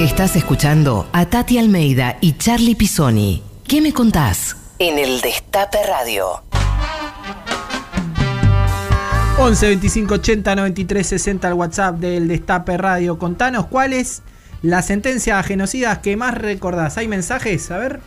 [0.00, 3.42] Estás escuchando a Tati Almeida y Charlie Pisoni.
[3.68, 4.56] ¿Qué me contás?
[4.78, 6.42] En el Destape Radio.
[9.38, 13.18] 11 25 80 93 60 al WhatsApp del Destape Radio.
[13.18, 14.22] Contanos cuál es
[14.62, 16.98] la sentencia a genocidas que más recordás.
[16.98, 17.70] ¿Hay mensajes?
[17.70, 18.00] A ver.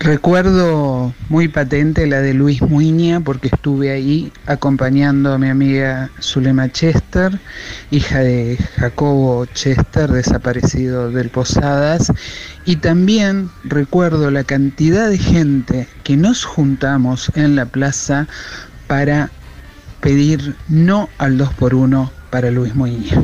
[0.00, 6.72] Recuerdo muy patente la de Luis Muiña porque estuve ahí acompañando a mi amiga Zulema
[6.72, 7.38] Chester,
[7.92, 12.12] hija de Jacobo Chester, desaparecido del Posadas,
[12.64, 18.26] y también recuerdo la cantidad de gente que nos juntamos en la plaza
[18.88, 19.30] para
[20.00, 23.22] pedir no al 2 por 1 para Luis Muiña.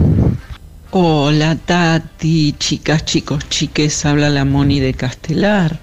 [0.90, 5.78] Hola Tati, chicas, chicos, chiques, habla la Moni de Castelar.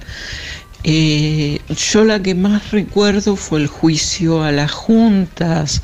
[0.83, 5.83] Eh, yo la que más recuerdo fue el juicio a las juntas,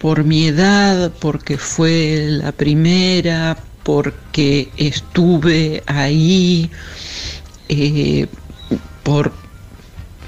[0.00, 6.68] por mi edad, porque fue la primera, porque estuve ahí,
[7.68, 8.26] eh,
[9.04, 9.32] por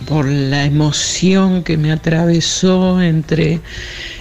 [0.06, 3.60] por la emoción que me atravesó entre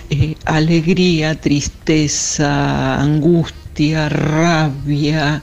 [0.09, 3.68] eh, alegría, tristeza, angustia,
[4.09, 5.41] rabia,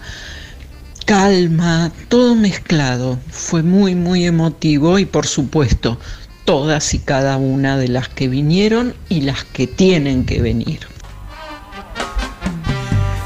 [1.07, 3.18] calma, todo mezclado.
[3.30, 5.99] Fue muy, muy emotivo y por supuesto
[6.45, 10.80] todas y cada una de las que vinieron y las que tienen que venir.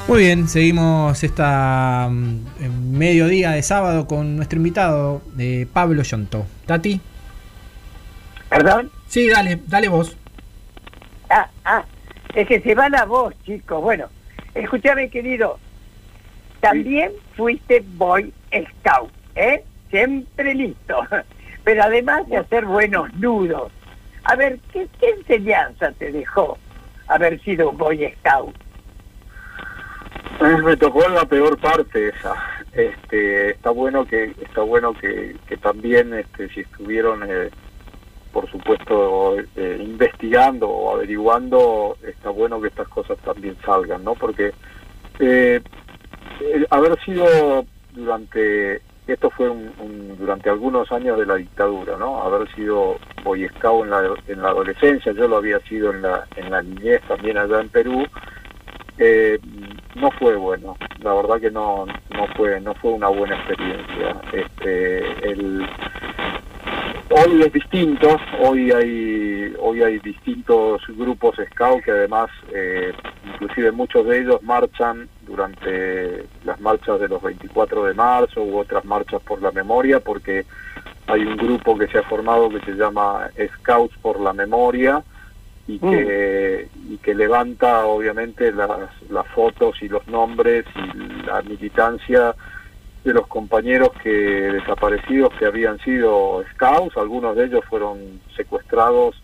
[0.09, 6.47] Muy bien, seguimos esta mm, mediodía de sábado con nuestro invitado, eh, Pablo Yonto.
[6.67, 7.01] Tati.
[8.49, 8.91] ¿Perdón?
[9.09, 10.17] Sí, dale, dale vos.
[11.29, 11.85] Ah, ah,
[12.35, 13.81] es que se va la voz, chicos.
[13.83, 14.09] Bueno,
[14.55, 15.59] escúchame, querido.
[16.61, 19.65] También fuiste Boy Scout, ¿eh?
[19.91, 21.01] Siempre listo.
[21.65, 23.73] Pero además de hacer buenos nudos.
[24.25, 26.59] A ver, ¿qué, qué enseñanza te dejó
[27.09, 28.55] haber sido Boy Scout?
[30.65, 32.35] Me tocó en la peor parte esa.
[32.73, 37.51] Este, está bueno que está bueno que, que también este, si estuvieron eh,
[38.33, 44.14] por supuesto eh, investigando o averiguando está bueno que estas cosas también salgan, ¿no?
[44.14, 44.53] Porque
[45.18, 45.61] eh,
[46.70, 47.26] haber sido
[47.93, 52.22] durante esto fue un, un- durante algunos años de la dictadura, ¿no?
[52.22, 56.26] Haber sido boy scout en la, en la adolescencia, yo lo había sido en la
[56.37, 58.07] en la niñez también allá en Perú.
[58.99, 59.39] Eh,
[59.97, 64.20] no fue bueno, la verdad que no no fue no fue una buena experiencia.
[64.33, 64.99] Este,
[65.33, 65.66] el,
[67.11, 72.93] hoy es distinto, hoy hay hoy hay distintos grupos scout que además eh,
[73.33, 78.85] inclusive muchos de ellos marchan durante las marchas de los 24 de marzo u otras
[78.85, 80.47] marchas por la memoria porque
[81.07, 85.03] hay un grupo que se ha formado que se llama Scouts por la Memoria
[85.67, 92.35] y que, y que levanta obviamente las, las fotos y los nombres y la militancia
[93.05, 99.21] de los compañeros que desaparecidos que habían sido scouts, algunos de ellos fueron secuestrados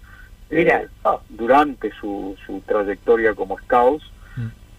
[0.51, 1.21] eh, oh.
[1.29, 4.05] durante su, su trayectoria como scouts.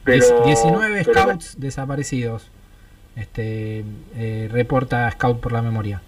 [0.05, 2.49] Diez- Pero, 19 pero scouts desaparecidos.
[3.15, 3.83] Este
[4.15, 6.01] eh, reporta Scout por la memoria.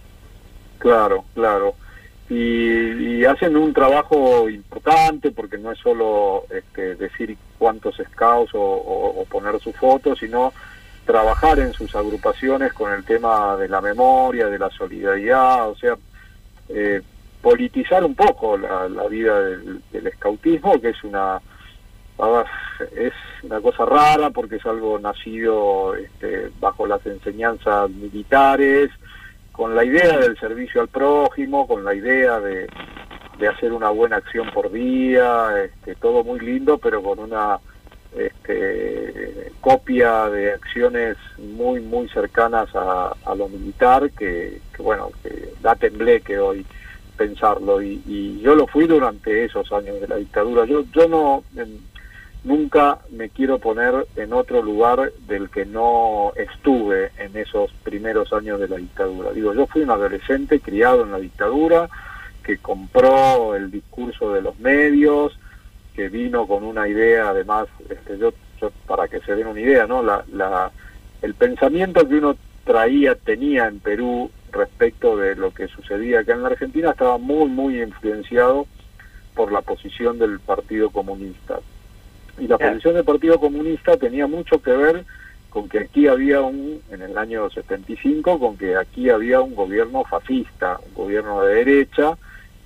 [0.78, 1.74] Claro, claro.
[2.30, 2.36] Y,
[3.18, 9.22] y hacen un trabajo importante porque no es solo este, decir cuántos scouts o, o-
[9.22, 10.54] o poner su foto, sino
[11.10, 15.97] trabajar en sus agrupaciones con el tema de la memoria, de la solidaridad, o sea,
[16.70, 17.01] eh,
[17.41, 21.41] politizar un poco la, vida del, del scoutismo, que es una
[22.95, 28.91] es una cosa rara porque es algo nacido este, bajo las enseñanzas militares,
[29.51, 32.68] con la idea del servicio al prójimo, con la idea de,
[33.39, 37.57] de hacer una buena acción por día, este, todo muy lindo, pero con una
[38.18, 45.76] este, copia de acciones muy muy cercanas a, lo militar que, que, bueno que da
[45.76, 46.66] tembleque hoy
[47.18, 47.82] pensarlo.
[47.82, 50.66] Y, y yo lo fui durante esos años de la dictadura.
[50.66, 51.43] Yo yo no
[52.43, 58.60] nunca me quiero poner en otro lugar del que no estuve en esos primeros años
[58.60, 59.32] de la dictadura.
[59.32, 61.89] Digo yo fui un adolescente criado en la dictadura
[62.43, 65.38] que compró el discurso de los medios
[65.96, 69.86] que vino con una idea, además, este, yo, yo, para que se den una idea,
[69.88, 70.04] ¿no?
[70.04, 70.72] La, la,
[71.22, 76.44] el pensamiento que uno traía, tenía en Perú respecto de lo que sucedía acá en
[76.44, 78.68] la Argentina estaba muy, muy influenciado
[79.36, 81.60] por la posición del Partido Comunista.
[82.38, 85.06] Y la posición del Partido Comunista tenía mucho que ver
[85.50, 90.04] con que aquí había un, en el año 75, con que aquí había un gobierno
[90.04, 92.18] fascista, un gobierno de derecha,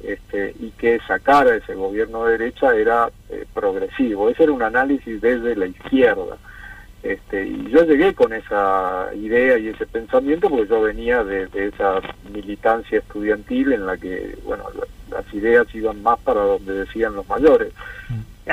[0.03, 4.29] este, y que sacar a ese gobierno de derecha era eh, progresivo.
[4.29, 6.37] Ese era un análisis desde la izquierda.
[7.01, 11.67] Este, y yo llegué con esa idea y ese pensamiento porque yo venía de, de
[11.67, 11.99] esa
[12.33, 17.27] militancia estudiantil en la que, bueno, la- las ideas iban más para donde decían los
[17.27, 17.71] mayores.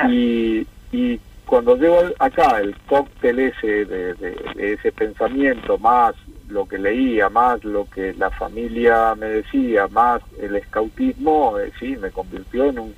[0.09, 6.13] Y, y cuando llego acá el cóctel ese de, de- de ese pensamiento, más
[6.51, 11.95] lo que leía, más lo que la familia me decía, más el escautismo, eh, sí,
[11.97, 12.95] me convirtió en un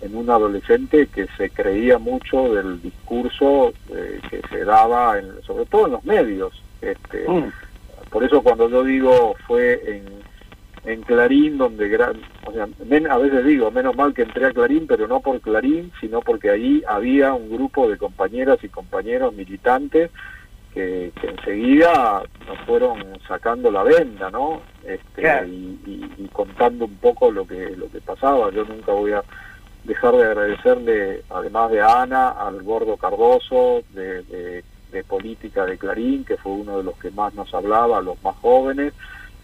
[0.00, 5.66] en un adolescente que se creía mucho del discurso eh, que se daba, en- sobre
[5.66, 6.62] todo en los medios.
[6.80, 7.24] Este,
[8.08, 10.04] Por eso cuando yo digo fue en,
[10.90, 12.14] en Clarín donde gran,
[12.46, 15.40] o sea, men- a veces digo, menos mal que entré a Clarín, pero no por
[15.40, 20.12] Clarín, sino porque ahí había un grupo de compañeras y compañeros militantes
[20.78, 24.60] que, que enseguida nos fueron sacando la venda, ¿no?
[24.84, 25.48] Este, Claro.
[25.48, 28.50] y, y- y contando un poco lo que lo que pasaba.
[28.52, 29.24] Yo nunca voy a
[29.82, 35.76] dejar de agradecerle, además de a Ana, al Gordo Cardoso, de, de- de Política de
[35.78, 38.92] Clarín, que fue uno de los que más nos hablaba, los más jóvenes,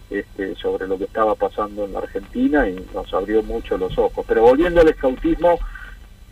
[0.09, 4.25] este, sobre lo que estaba pasando en la Argentina y nos abrió mucho los ojos.
[4.25, 5.59] Pero volviendo al escautismo,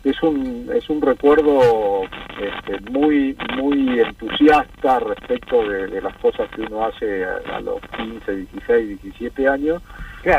[0.02, 2.02] es un, es un recuerdo
[2.40, 7.80] este, muy, muy entusiasta respecto de, de las cosas que uno hace a, a los
[7.96, 9.82] 15, 16, 17 años,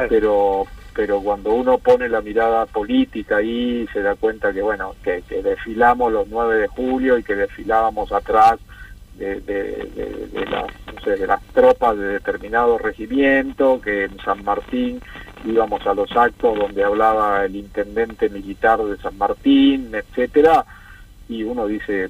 [0.09, 0.63] pero
[0.95, 5.43] pero cuando uno pone la mirada política ahí se da cuenta que bueno que, que
[5.43, 8.59] desfilamos los 9 de julio y que desfilábamos atrás
[9.17, 15.01] de- de las, no sé, de las tropas de determinado regimiento, que en San Martín
[15.45, 20.65] íbamos a los actos donde hablaba el intendente militar de San Martín, etcétera,
[21.27, 22.09] y uno dice,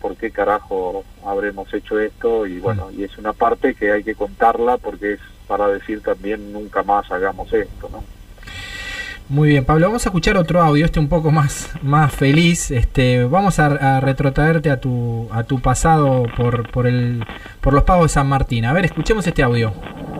[0.00, 2.46] ¿por qué carajo habremos hecho esto?
[2.46, 6.52] Y bueno, y es una parte que hay que contarla porque es para decir también
[6.52, 8.04] nunca más hagamos esto, ¿no?
[9.30, 12.70] Muy bien, Pablo, vamos a escuchar otro audio, este un poco más, más feliz.
[12.70, 13.66] Este, vamos a,
[13.96, 17.24] a retrotraerte a tu, a tu pasado por, por, el,
[17.62, 18.66] por los pagos de San Martín.
[18.66, 19.72] A ver, escuchemos este audio.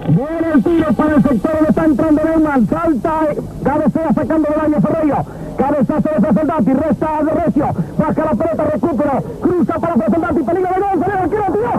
[0.09, 2.67] Viene el tiro para el sector donde está entrando Neumann.
[2.67, 3.21] Salta,
[3.63, 5.27] cabecea sacando el daño Ferreiro.
[5.59, 7.69] Cabezazo de Sasaldati, resta de Recio.
[7.99, 9.23] Baja la pelota, recupero.
[9.43, 11.05] Cruza para Sasaldati, peligro de gol.
[11.05, 11.73] Salió, quiero tiro.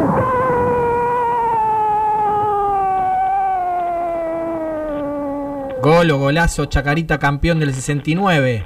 [5.85, 8.65] Gol o golazo, Chacarita campeón del 69.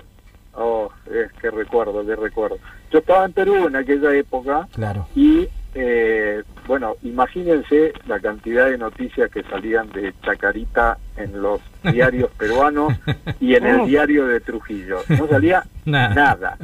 [0.54, 2.58] Oh, es que recuerdo, que recuerdo.
[2.92, 5.06] Yo estaba en Perú en aquella época Claro.
[5.16, 5.46] y,
[5.76, 11.60] eh, bueno, imagínense la cantidad de noticias que salían de Chacarita en los
[11.92, 12.94] diarios peruanos
[13.42, 15.00] y en el diario de Trujillo.
[15.10, 16.16] No salía Nada.
[16.16, 16.58] nada.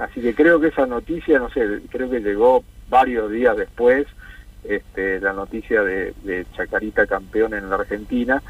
[0.00, 4.08] Así que creo que esa noticia, no sé, creo que llegó varios días después,
[4.64, 8.42] este, la noticia de, de Chacarita campeón en la Argentina.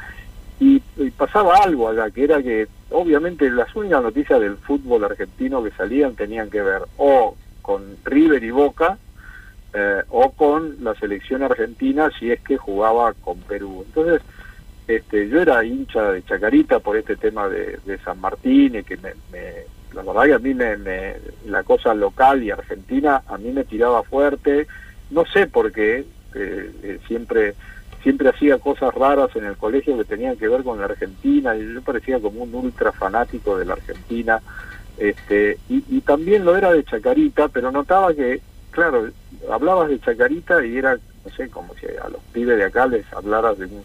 [0.65, 0.81] Y,
[1.17, 6.15] pasaba algo allá, que era que obviamente las únicas noticias del fútbol argentino que salían
[6.15, 8.97] tenían que ver o con River y Boca,
[9.75, 13.83] eh, o con la selección argentina si es que jugaba con Perú.
[13.87, 14.21] Entonces,
[14.87, 18.97] este, yo era hincha de Chacarita por este tema de, de San Martín y que
[18.99, 23.37] me, me- la verdad que a mí me, me- la cosa local y argentina a
[23.37, 24.69] mí me tiraba fuerte,
[25.11, 26.05] no sé por qué,
[26.35, 27.55] eh, eh, siempre
[28.03, 31.73] siempre hacía cosas raras en el colegio que tenían que ver con la Argentina y
[31.73, 34.41] yo parecía como un ultra fanático de la Argentina
[34.99, 38.41] este y, y también lo era de Chacarita pero notaba que
[38.71, 39.09] claro
[39.51, 43.11] hablabas de Chacarita y era no sé como si a los pibes de acá les
[43.13, 43.83] hablaras de un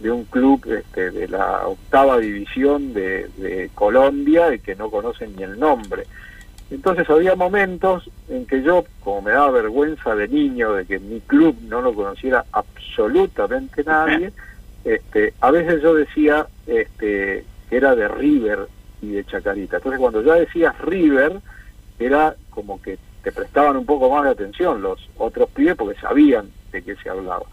[0.00, 5.36] de un club este, de la octava división de, de Colombia y que no conocen
[5.36, 6.06] ni el nombre
[6.74, 11.20] entonces había momentos en que yo, como me daba vergüenza de niño de que mi
[11.20, 14.32] club no lo conociera absolutamente nadie,
[14.84, 18.68] este, a veces yo decía este, que era de River
[19.02, 19.76] y de Chacarita.
[19.76, 21.40] Entonces cuando ya decías River,
[21.98, 26.48] era como que te prestaban un poco más de atención los otros pibes porque sabían
[26.72, 27.44] de qué se hablaba.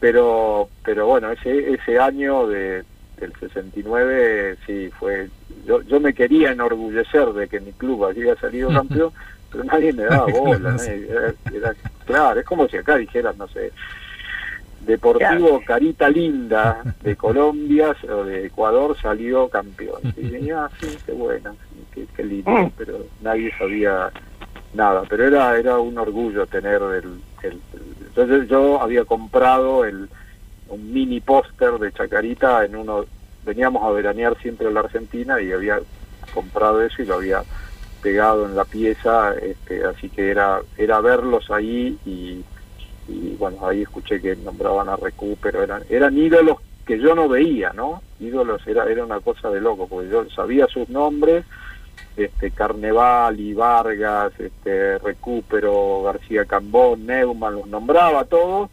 [0.00, 2.84] Pero, pero bueno, ese, ese año de,
[3.20, 5.28] del 69 sí fue
[5.66, 9.10] yo, yo me quería enorgullecer de que mi club había salido campeón
[9.50, 13.72] pero nadie me daba bola era- era- claro es como si acá dijeran no sé
[14.86, 20.00] Deportivo Carita Linda de Colombia o de Ecuador salió campeón.
[20.16, 21.56] Y venía ah, sí qué bueno
[21.92, 24.10] qué, qué lindo pero nadie sabía
[24.74, 25.02] nada.
[25.08, 30.08] Pero era era un orgullo tener el, el- el- entonces yo había comprado el
[30.68, 33.04] un mini póster de Chacarita en uno
[33.44, 35.78] veníamos a veranear siempre a la Argentina y había
[36.34, 37.42] comprado eso y lo había
[38.02, 42.44] pegado en la pieza este, así que era era verlos ahí y,
[43.08, 47.28] y bueno ahí escuché que nombraban a Recu pero eran eran ídolos que yo no
[47.28, 51.44] veía no ídolos era era una cosa de loco porque yo sabía sus nombres
[52.16, 58.70] este Carneval y Vargas este Recupero García Cambón Neumann los nombraba todos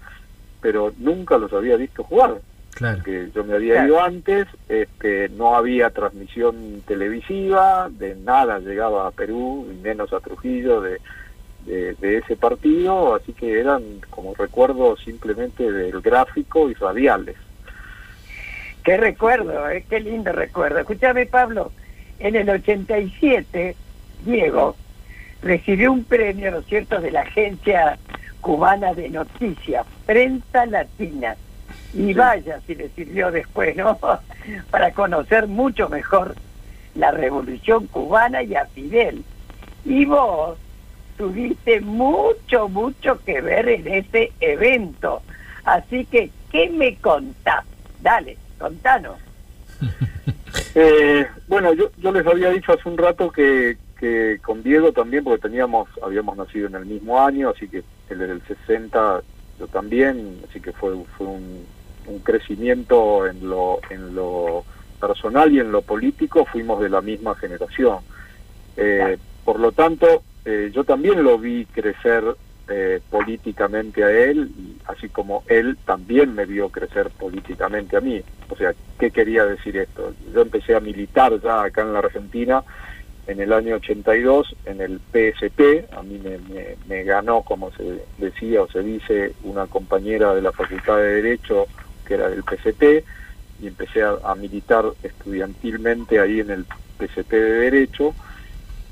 [0.64, 2.38] pero nunca los había visto jugar
[2.74, 3.04] Claro.
[3.04, 9.12] que yo me había ido antes, este, no había transmisión televisiva, de nada llegaba a
[9.12, 11.00] Perú, y menos a Trujillo de,
[11.68, 17.36] de, de ese partido, así que eran como recuerdos simplemente del gráfico y radiales.
[18.84, 20.80] Qué recuerdo, eh, qué lindo recuerdo.
[20.80, 21.72] Escúchame, Pablo,
[22.18, 23.76] en el 87,
[24.26, 24.76] Diego
[25.44, 28.00] recibió un premio, ¿no es cierto?, de la agencia
[28.44, 31.36] cubana de noticias, Prensa Latina.
[31.96, 33.98] Y vaya si le sirvió después, ¿no?
[34.70, 36.36] Para conocer mucho mejor
[36.94, 39.24] la revolución cubana y a Fidel.
[39.86, 40.58] Y vos
[41.18, 45.22] tuviste mucho, mucho que ver en ese evento.
[45.64, 47.66] Así que, ¿qué me contás?
[48.02, 49.18] Dale, contanos.
[50.76, 55.24] Eh, bueno, yo, yo les había dicho hace un rato que, que con Diego también,
[55.24, 59.22] porque teníamos, habíamos nacido en el mismo año, así que él era el 60,
[59.58, 61.66] yo también, así que fue, fue un,
[62.08, 64.66] un crecimiento en lo, en lo
[65.00, 68.00] personal y en lo político, fuimos de la misma generación.
[68.76, 72.26] Eh, por lo tanto, eh, yo también lo vi crecer
[72.68, 78.22] eh, políticamente a él, y así como él también me vio crecer políticamente a mí.
[78.50, 80.14] O sea, ¿qué quería decir esto?
[80.34, 82.66] Yo empecé a militar ya acá en la Argentina
[83.28, 86.22] en el año 82 en el PSP, a mí
[86.88, 91.68] me, ganó, como se decía o se dice, una compañera de la Facultad de Derecho
[92.06, 92.84] que era del PST,
[93.62, 96.66] y empecé a, a militar estudiantilmente ahí en el
[97.00, 98.14] PSP de Derecho,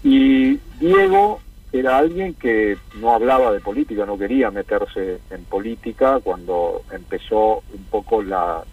[0.04, 1.42] y Diego
[1.74, 7.84] era alguien que no hablaba de política, no quería meterse en política cuando empezó un
[7.89, 8.63] poco la,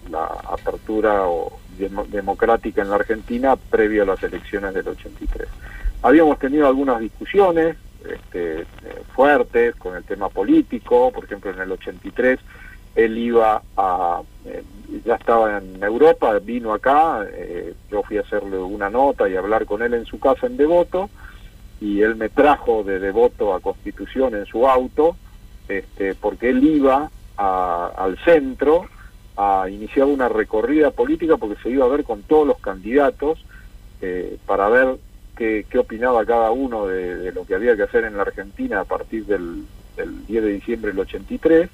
[0.51, 5.49] apertura o demo- democrática en la Argentina previo a las elecciones del 83.
[6.03, 7.77] Habíamos tenido algunas discusiones
[8.09, 8.67] este, eh,
[9.15, 12.39] fuertes con el tema político, por ejemplo en el 83
[12.99, 14.65] él iba a, eh,
[15.05, 19.67] ya estaba en Europa, vino acá, eh, yo fui a hacerle una nota y hablar
[19.67, 21.09] con él en su casa en Devoto,
[21.81, 25.17] y él me trajo de Devoto a Constitución en su auto,
[25.69, 28.87] este, porque él iba a- al centro
[29.37, 33.45] a iniciar una recorrida política porque se iba a ver con todos los candidatos
[34.01, 34.97] eh, para ver
[35.37, 38.85] qué, qué opinaba cada uno de, lo que había que hacer en la Argentina a
[38.85, 39.65] partir del,
[39.97, 41.71] del 10 de diciembre del 83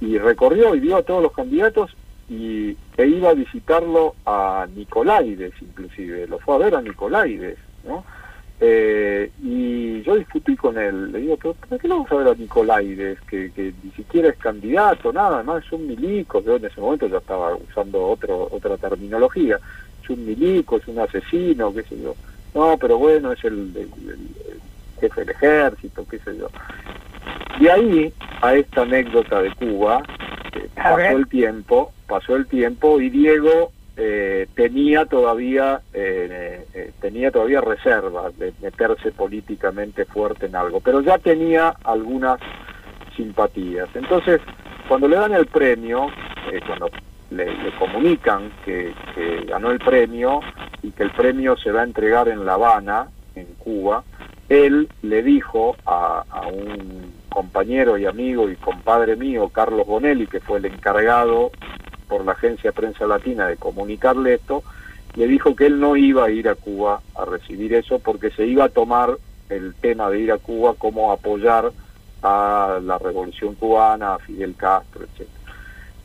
[0.00, 1.94] y recorrió y vio a todos los candidatos
[2.28, 8.04] y e iba a visitarlo a Nicolaides inclusive, lo fue a ver a Nicolaides, ¿no?
[8.64, 12.28] Eh, y yo discutí con él, le digo, pero ¿por qué no vamos a ver
[12.28, 16.66] a Nicolaides, que, que ni siquiera es candidato, nada, además es un milico, yo en
[16.66, 19.58] ese momento ya estaba usando otro, otra terminología,
[20.00, 22.14] es un milico, es un asesino, qué sé yo.
[22.54, 24.10] No, pero bueno, es el, el- el-
[24.52, 24.60] el
[25.00, 26.48] jefe del ejército, qué sé yo.
[27.58, 30.04] De ahí a esta anécdota de Cuba,
[30.54, 37.30] eh, pasó el tiempo, pasó el tiempo y Diego eh, tenía todavía eh, eh, tenía
[37.30, 42.40] todavía reservas de meterse políticamente fuerte en algo, pero ya tenía algunas
[43.16, 43.88] simpatías.
[43.94, 44.40] Entonces,
[44.88, 46.06] cuando le dan el premio,
[46.50, 46.88] eh, cuando
[47.30, 47.46] le,
[47.78, 50.40] comunican que, que ganó el premio
[50.82, 54.04] y que el premio se va a entregar en La Habana, en Cuba,
[54.48, 60.58] él le dijo a un compañero y amigo y compadre mío, Carlos Bonelli, que fue
[60.58, 61.50] el encargado
[62.12, 64.62] por la agencia Prensa Latina de comunicarle esto,
[65.14, 68.44] le dijo que él no iba a ir a Cuba a recibir eso porque se
[68.44, 69.16] iba a tomar
[69.48, 71.72] el tema de ir a Cuba como apoyar
[72.22, 75.26] a la revolución cubana, a Fidel Castro, etc.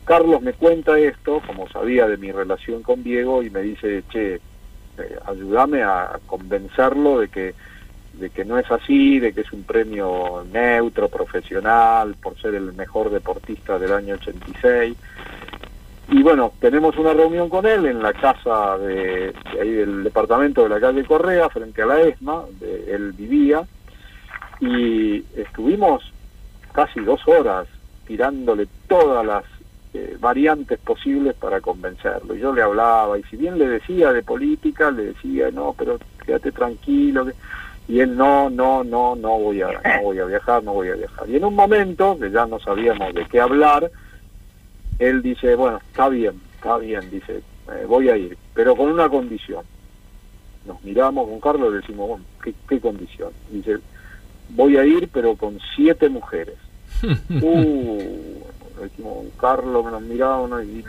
[0.06, 4.36] Carlos me cuenta esto, como sabía de mi relación con Diego, y me dice, che,
[4.36, 7.54] eh, ayúdame a convencerlo de que
[8.18, 12.72] de que no es así, de que es un premio neutro, profesional, por ser el
[12.72, 14.96] mejor deportista del año 86.
[16.10, 20.62] Y bueno, tenemos una reunión con él en la casa de, de ahí del departamento
[20.62, 23.62] de la calle Correa, frente a la ESMA, donde él vivía,
[24.60, 26.02] y estuvimos
[26.72, 27.66] casi dos horas
[28.06, 29.44] tirándole todas las
[29.92, 32.34] eh, variantes posibles para convencerlo.
[32.34, 35.98] Y yo le hablaba, y si bien le decía de política, le decía, no, pero
[36.24, 37.26] quédate tranquilo,
[37.86, 40.94] y él no, no, no, no voy a, no voy a viajar, no voy a
[40.94, 41.28] viajar.
[41.28, 43.90] Y en un momento, que ya no sabíamos de qué hablar,
[44.98, 47.42] él dice, bueno, está bien, está bien, dice,
[47.72, 49.64] eh, voy a ir, pero con una condición.
[50.66, 53.30] Nos miramos con Carlos y le decimos, bueno, ¿qué, qué condición?
[53.50, 53.78] Dice,
[54.50, 56.56] voy a ir, pero con siete mujeres.
[57.02, 57.98] uh,
[58.76, 60.84] le decimos, Carlos, nos miramos y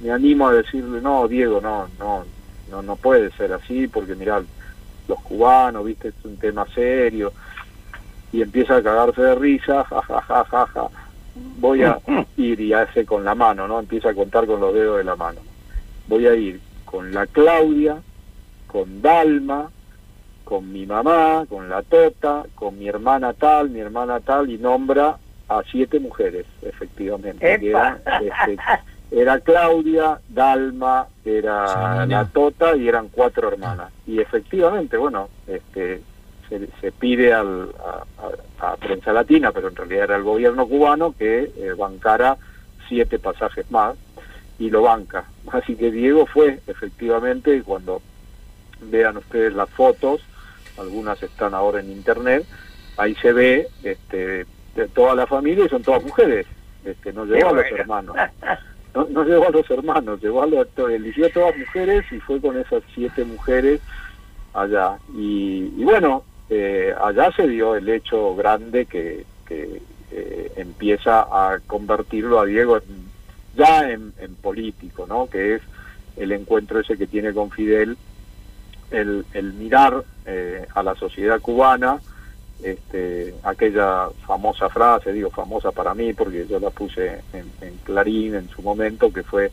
[0.00, 2.24] me animo a decirle, no, Diego, no, no,
[2.70, 4.42] no, no puede ser así, porque mirá,
[5.08, 7.32] los cubanos, viste, es un tema serio,
[8.32, 10.88] y empieza a cagarse de risa, ja, ja, ja, ja, ja.
[11.34, 11.98] Voy a
[12.36, 13.78] ir y hace con la mano, ¿no?
[13.78, 15.40] Empieza a contar con los dedos de la mano.
[16.08, 18.02] Voy a ir con la Claudia,
[18.66, 19.70] con Dalma,
[20.44, 25.16] con mi mamá, con la Tota, con mi hermana tal, mi hermana tal, y nombra
[25.48, 27.58] a siete mujeres, efectivamente.
[27.58, 28.58] que eran, este,
[29.10, 33.90] era Claudia, Dalma, era la Tota y eran cuatro hermanas.
[34.06, 36.02] Y efectivamente, bueno, este
[36.58, 38.04] se, se pide al, a,
[38.66, 42.36] a- a Prensa Latina, pero en realidad era el gobierno cubano que eh, bancara
[42.88, 43.96] siete pasajes más
[44.58, 45.24] y lo banca.
[45.52, 48.02] Así que Diego fue efectivamente, cuando
[48.80, 50.20] vean ustedes las fotos,
[50.78, 52.44] algunas están ahora en internet,
[52.96, 56.46] ahí se ve este, de toda la familia y son todas mujeres,
[56.84, 58.16] este, no llevó a los hermanos.
[58.94, 62.40] No, no llevó a los hermanos, llevó a los, eligió a todas mujeres y fue
[62.40, 63.80] con esas siete mujeres
[64.52, 64.98] allá.
[65.16, 71.58] Y, y bueno, eh, allá se dio el hecho grande que, que eh, empieza a
[71.66, 72.82] convertirlo a Diego en,
[73.56, 74.12] ya en,
[74.42, 75.26] político, ¿no?
[75.28, 75.62] Que es
[76.16, 77.96] el encuentro ese que tiene con Fidel,
[78.90, 82.00] el, el mirar eh, a la sociedad cubana,
[82.62, 88.34] este, aquella famosa frase, digo famosa para mí porque yo la puse en, en Clarín
[88.34, 89.50] en su momento, que fue,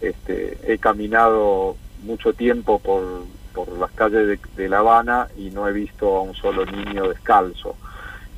[0.00, 3.24] este, he caminado mucho tiempo por,
[3.58, 7.74] por las calles de, La Habana y no he visto a un solo niño descalzo.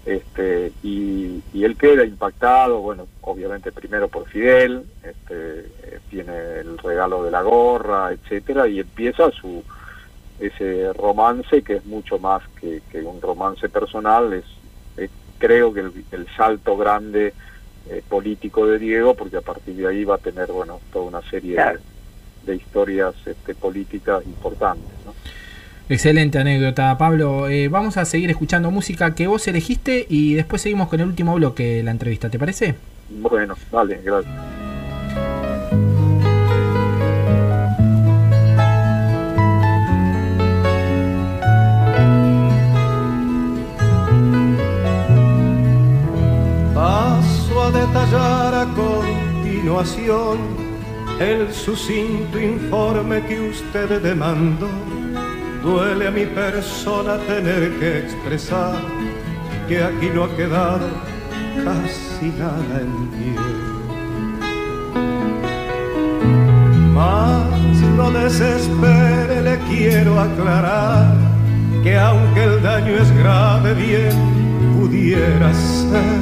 [0.07, 6.79] Este y, y él queda impactado bueno obviamente primero por Fidel este eh, tiene el
[6.79, 9.63] regalo de la gorra etcétera y empieza su
[10.39, 14.47] ese romance que es mucho más que, que un romance personal es,
[14.97, 17.35] es creo que el, el salto grande
[17.91, 21.31] eh, político de Diego porque a partir de ahí va a tener bueno toda una
[21.31, 21.79] serie de,
[22.47, 25.15] de historias este, políticas importantes ¿no?
[25.89, 27.49] Excelente anécdota, Pablo.
[27.49, 31.35] Eh, vamos a seguir escuchando música que vos elegiste y después seguimos con el último
[31.35, 32.77] bloque de la entrevista, ¿te parece?
[33.11, 34.35] bueno vale gracias
[46.75, 50.60] Paso a detallar a continuación
[51.21, 54.71] el sucinto informe que usted demandó.
[55.63, 58.81] Duele a mi persona tener que expresar
[59.69, 60.89] que aquí no ha quedado
[61.63, 63.37] casi nada en pie.
[66.95, 71.15] Mas no desespere, le quiero aclarar
[71.83, 74.17] que aunque el daño es grave, bien
[74.79, 76.21] pudiera ser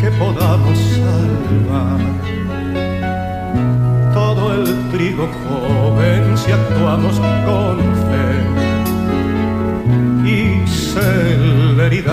[0.00, 2.39] que podamos salvar
[4.48, 7.14] el trigo joven si actuamos
[7.46, 7.76] con
[8.08, 8.30] fe
[10.24, 12.08] y celeridad.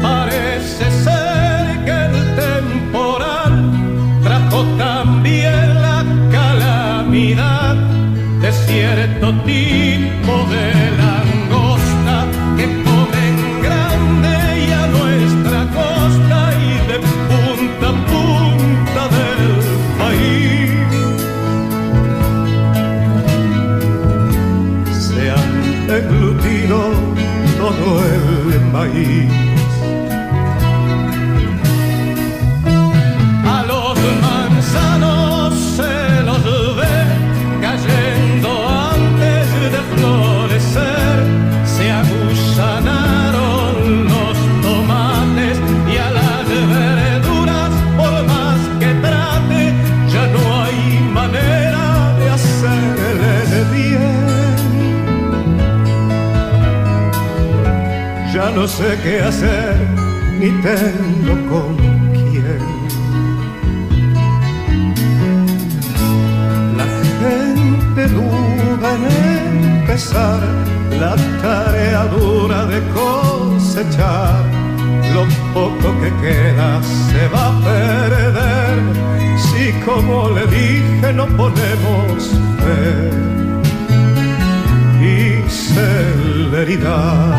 [0.00, 3.56] Parece ser que el temporal
[4.22, 7.76] trajo también la calamidad
[8.40, 9.26] de cierto
[28.84, 29.41] el
[58.76, 59.76] sé qué hacer,
[60.40, 61.76] ni tengo con
[62.12, 62.62] quién.
[66.78, 66.86] La
[67.22, 69.04] gente duda en
[69.74, 70.40] empezar
[70.98, 74.42] la tarea dura de cosechar.
[75.14, 78.74] Lo poco que queda se va a perder
[79.46, 82.18] si como le dije no ponemos
[82.62, 83.10] fe
[85.12, 85.14] y
[85.50, 87.32] celeridad.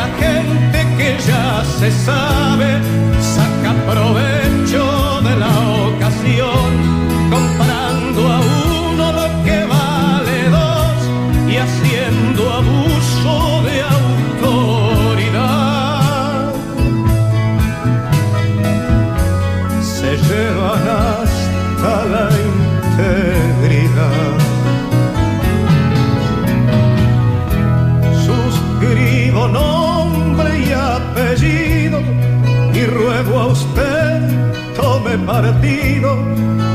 [0.00, 2.80] Cierta gente que ya se sabe,
[3.20, 4.39] saca provecho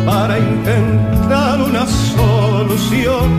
[0.05, 3.29] para intentar una solución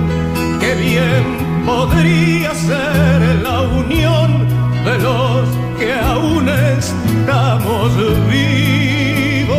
[0.61, 4.49] que bien podría ser la unión
[4.84, 7.97] de los que aún estamos
[8.30, 9.57] vivos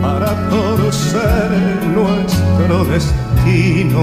[0.00, 1.50] para torcer
[1.94, 4.02] nuestro destino.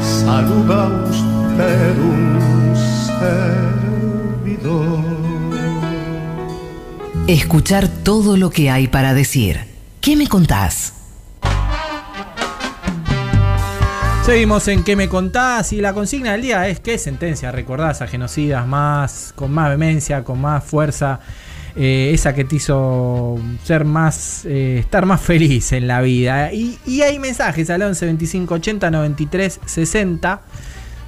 [0.00, 2.40] Saluda usted un
[2.74, 3.59] servidor.
[7.30, 9.60] Escuchar todo lo que hay para decir.
[10.00, 10.94] ¿Qué me contás?
[14.26, 15.72] Seguimos en ¿Qué me contás?
[15.72, 20.24] Y la consigna del día es ¿qué sentencia recordás a genocidas más, con más vehemencia,
[20.24, 21.20] con más fuerza?
[21.76, 26.52] eh, esa que te hizo ser más, eh, estar más feliz en la vida.
[26.52, 30.40] Y, y hay mensajes al 11 25 80 93 60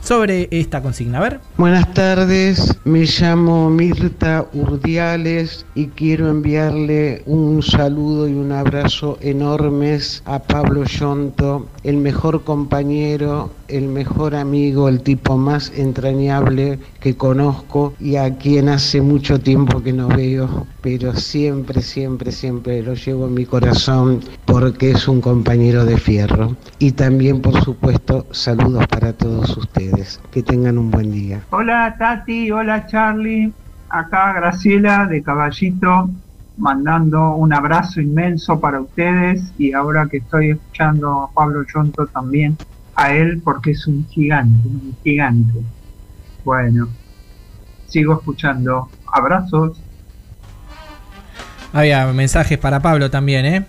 [0.03, 1.19] sobre esta consigna.
[1.19, 1.41] A ver.
[1.57, 10.23] Buenas tardes, me llamo Mirta Urdiales y quiero enviarle un saludo y un abrazo enormes
[10.27, 17.95] a Pablo Yonto, el mejor compañero, el mejor amigo, el tipo más entrañable que conozco
[17.99, 23.27] y a quien hace mucho tiempo que no veo, pero siempre, siempre, siempre lo llevo
[23.27, 26.57] en mi corazón porque es un compañero de fierro.
[26.79, 30.21] Y también, por supuesto, saludos para todos ustedes.
[30.31, 31.41] Que tengan un buen día.
[31.51, 33.53] Hola Tati, hola Charlie,
[33.89, 36.11] acá Graciela de Caballito,
[36.59, 42.57] mandando un abrazo inmenso para ustedes y ahora que estoy escuchando a Pablo Yonto también,
[42.95, 45.61] a él porque es un gigante, un gigante.
[46.45, 46.89] Bueno,
[47.87, 48.89] sigo escuchando.
[49.13, 49.81] Abrazos.
[51.73, 53.65] Había mensajes para Pablo también, ¿eh?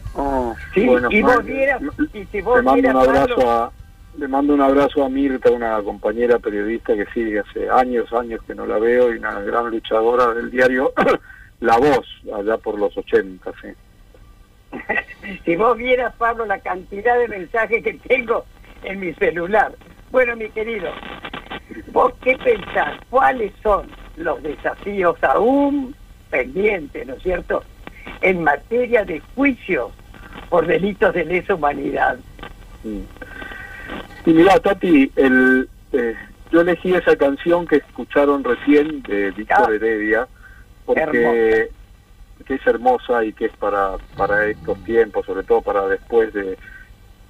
[0.74, 3.52] Sí, Bueno, y vos vieras, le- y si vos le mando vieras, un abrazo Pablo,
[3.52, 3.72] a
[4.18, 8.54] le mando un abrazo a Mirta, una compañera periodista que sigue hace años, años que
[8.54, 10.92] no la veo y una gran luchadora del diario
[11.62, 12.06] La Voz,
[12.36, 13.70] allá por los 80, sí.
[15.46, 18.46] si vos vieras, Pablo, la cantidad de mensajes que tengo
[18.84, 19.74] en mi celular.
[20.12, 20.92] Bueno, mi querido,
[21.92, 23.00] ¿vos qué pensás?
[23.10, 25.96] ¿Cuáles son los desafíos aún
[26.30, 27.64] pendientes, ¿no es cierto?,
[28.22, 29.92] en materia de juicios
[30.50, 32.18] por delitos de lesa humanidad.
[32.84, 36.16] Y mira, Tati, el, eh,
[36.52, 40.28] yo elegí esa canción que escucharon recién de Víctor Heredia,
[40.86, 41.70] porque
[42.46, 46.58] que es hermosa y que es para, para estos tiempos, sobre todo para después de,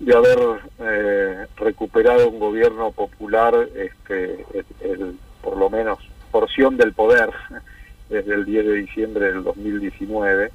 [0.06, 0.40] de haber
[0.80, 4.46] eh, recuperado un gobierno popular, este,
[4.82, 6.00] el- por lo menos
[6.32, 7.30] porción del poder
[8.10, 10.52] desde el 10 de diciembre del 2019,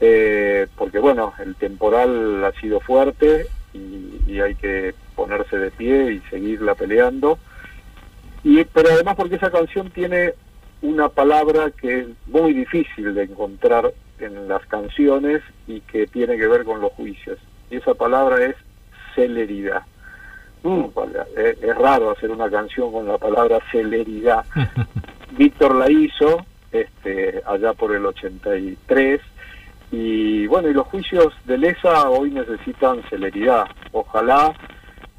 [0.00, 6.12] eh, porque bueno, el temporal ha sido fuerte y, y hay que ponerse de pie
[6.14, 7.38] y seguirla peleando.
[8.42, 10.32] Y, pero además porque esa canción tiene
[10.82, 16.46] una palabra que es muy difícil de encontrar en las canciones y que tiene que
[16.48, 17.38] ver con los juicios.
[17.70, 18.56] Y esa palabra es
[19.14, 19.82] celeridad.
[21.36, 24.44] Es, es raro hacer una canción con la palabra celeridad.
[25.32, 29.20] Víctor la hizo este, allá por el 83
[29.92, 33.64] y bueno, y los juicios de lesa hoy necesitan celeridad.
[33.92, 34.54] Ojalá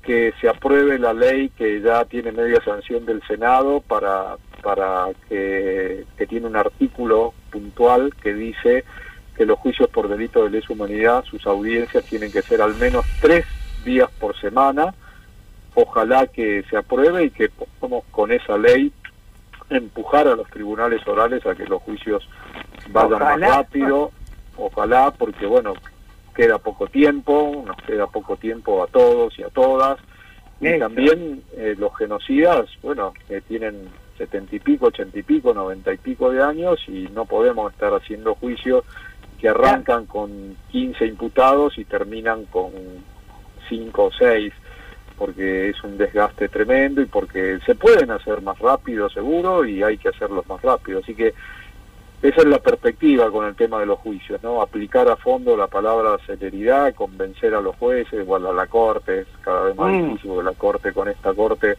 [0.03, 6.05] que se apruebe la ley que ya tiene media sanción del Senado para, para que,
[6.17, 8.85] que tiene un artículo puntual que dice
[9.35, 13.05] que los juicios por delito de lesa humanidad, sus audiencias tienen que ser al menos
[13.21, 13.45] tres
[13.83, 14.93] días por semana.
[15.73, 18.91] Ojalá que se apruebe y que podamos con esa ley
[19.69, 22.27] empujar a los tribunales orales a que los juicios
[22.89, 23.37] vayan Ojalá.
[23.37, 24.11] más rápido.
[24.57, 25.73] Ojalá, porque bueno,
[26.35, 29.97] queda poco tiempo, nos queda poco tiempo a todos y a todas.
[30.59, 35.91] Y también eh, los genocidas, bueno, que tienen setenta y pico, ochenta y pico, noventa
[35.91, 38.83] y pico de años y no podemos estar haciendo juicios
[39.39, 42.71] que arrancan con 15 imputados y terminan con
[43.71, 44.51] 5 o 6,
[45.17, 49.97] porque es un desgaste tremendo y porque se pueden hacer más rápido, seguro, y hay
[49.97, 50.99] que hacerlos más rápido.
[50.99, 51.33] Así que
[52.21, 54.61] esa es la perspectiva con el tema de los juicios, ¿no?
[54.61, 59.27] Aplicar a fondo la palabra celeridad, convencer a los jueces, igual a la corte, es
[59.41, 60.07] cada vez más Mm.
[60.09, 61.77] difícil, porque la corte, con esta corte,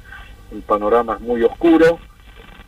[0.50, 1.98] el panorama es muy oscuro,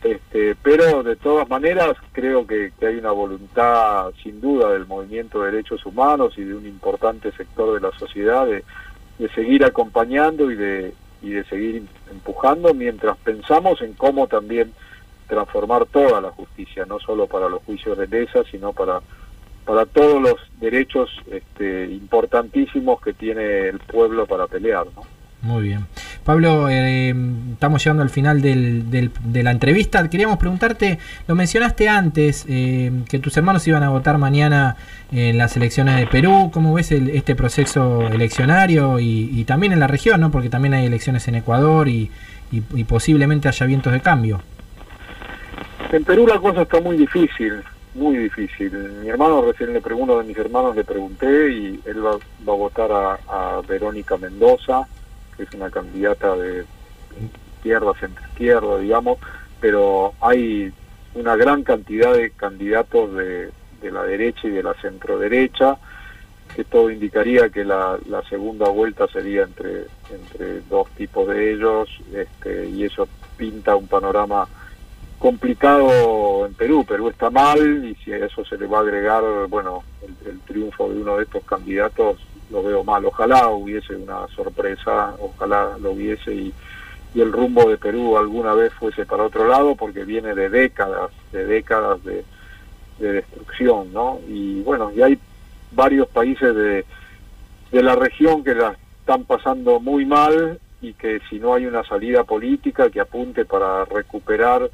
[0.03, 5.41] este, pero de todas maneras creo que, que hay una voluntad sin duda del movimiento
[5.41, 8.63] de derechos humanos y de un importante sector de la sociedad de,
[9.19, 14.73] de seguir acompañando y de, y de seguir empujando mientras pensamos en cómo también
[15.27, 19.01] transformar toda la justicia, no solo para los juicios de lesa, sino para,
[19.65, 24.85] para todos los derechos este, importantísimos que tiene el pueblo para pelear.
[24.95, 25.03] ¿no?
[25.45, 25.85] Muy bien.
[26.23, 27.13] Pablo, eh,
[27.53, 30.09] estamos llegando al final del- de la entrevista.
[30.09, 34.75] Queríamos preguntarte, lo mencionaste antes, eh, que tus hermanos iban a votar mañana
[35.11, 36.49] en las elecciones de Perú.
[36.51, 40.31] ¿Cómo ves el- este proceso eleccionario y, también en la región, ¿no?
[40.31, 42.09] porque también hay elecciones en Ecuador y,
[42.87, 44.41] posiblemente haya vientos de cambio?
[45.91, 47.53] En Perú la cosa está muy difícil,
[47.93, 48.71] muy difícil.
[49.03, 52.89] Mi hermano, recién le pregunto, de mis hermanos le pregunté y él va, a votar
[52.91, 54.87] a Verónica Mendoza,
[55.35, 56.65] que es una candidata de
[57.57, 59.19] izquierda, centro izquierda, digamos,
[59.59, 60.71] pero hay
[61.13, 65.77] una gran cantidad de candidatos de, de la derecha y de la centroderecha,
[66.55, 71.89] que todo indicaría que la, la segunda vuelta sería entre, entre dos tipos de ellos,
[72.13, 73.07] este, y eso
[73.37, 74.47] pinta un panorama
[75.19, 76.85] complicado en Perú.
[76.85, 80.39] Perú está mal y si a eso se le va a agregar, bueno, el, el
[80.41, 82.17] triunfo de uno de estos candidatos,
[82.51, 83.05] lo veo mal.
[83.05, 86.53] Ojalá hubiese una sorpresa, ojalá lo hubiese y,
[87.15, 91.45] el rumbo de Perú alguna vez fuese para otro lado porque viene de décadas, de
[91.45, 92.25] décadas de,
[92.99, 94.19] de destrucción, ¿no?
[94.27, 95.17] Y bueno, y hay
[95.71, 96.83] varios países de,
[97.71, 101.85] de la región que la están pasando muy mal y que si no hay una
[101.85, 104.69] salida política que apunte para recuperar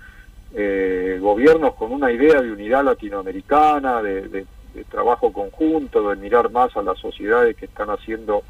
[0.56, 6.76] eh, gobiernos con una idea de unidad latinoamericana, de- de trabajo conjunto, de mirar más
[6.76, 8.44] a las sociedades que están haciendo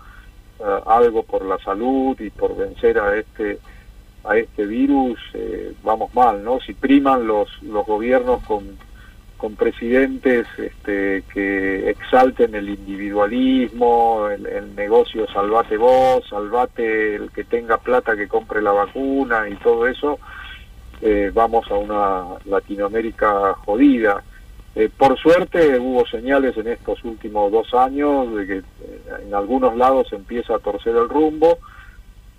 [0.59, 3.59] eh, algo por la salud y por vencer a este
[4.23, 6.59] a este virus, eh, vamos mal, ¿no?
[6.59, 8.77] Si priman los los gobiernos con
[9.41, 17.79] con presidentes este, que exalten el individualismo, el, negocio salvate vos, salvate el que tenga
[17.79, 20.19] plata que compre la vacuna y todo eso,
[21.01, 24.23] eh, vamos a una Latinoamérica jodida.
[24.75, 28.63] Eh, por suerte hubo señales en estos últimos dos años de que eh,
[29.27, 31.59] en algunos lados empieza a torcer el rumbo.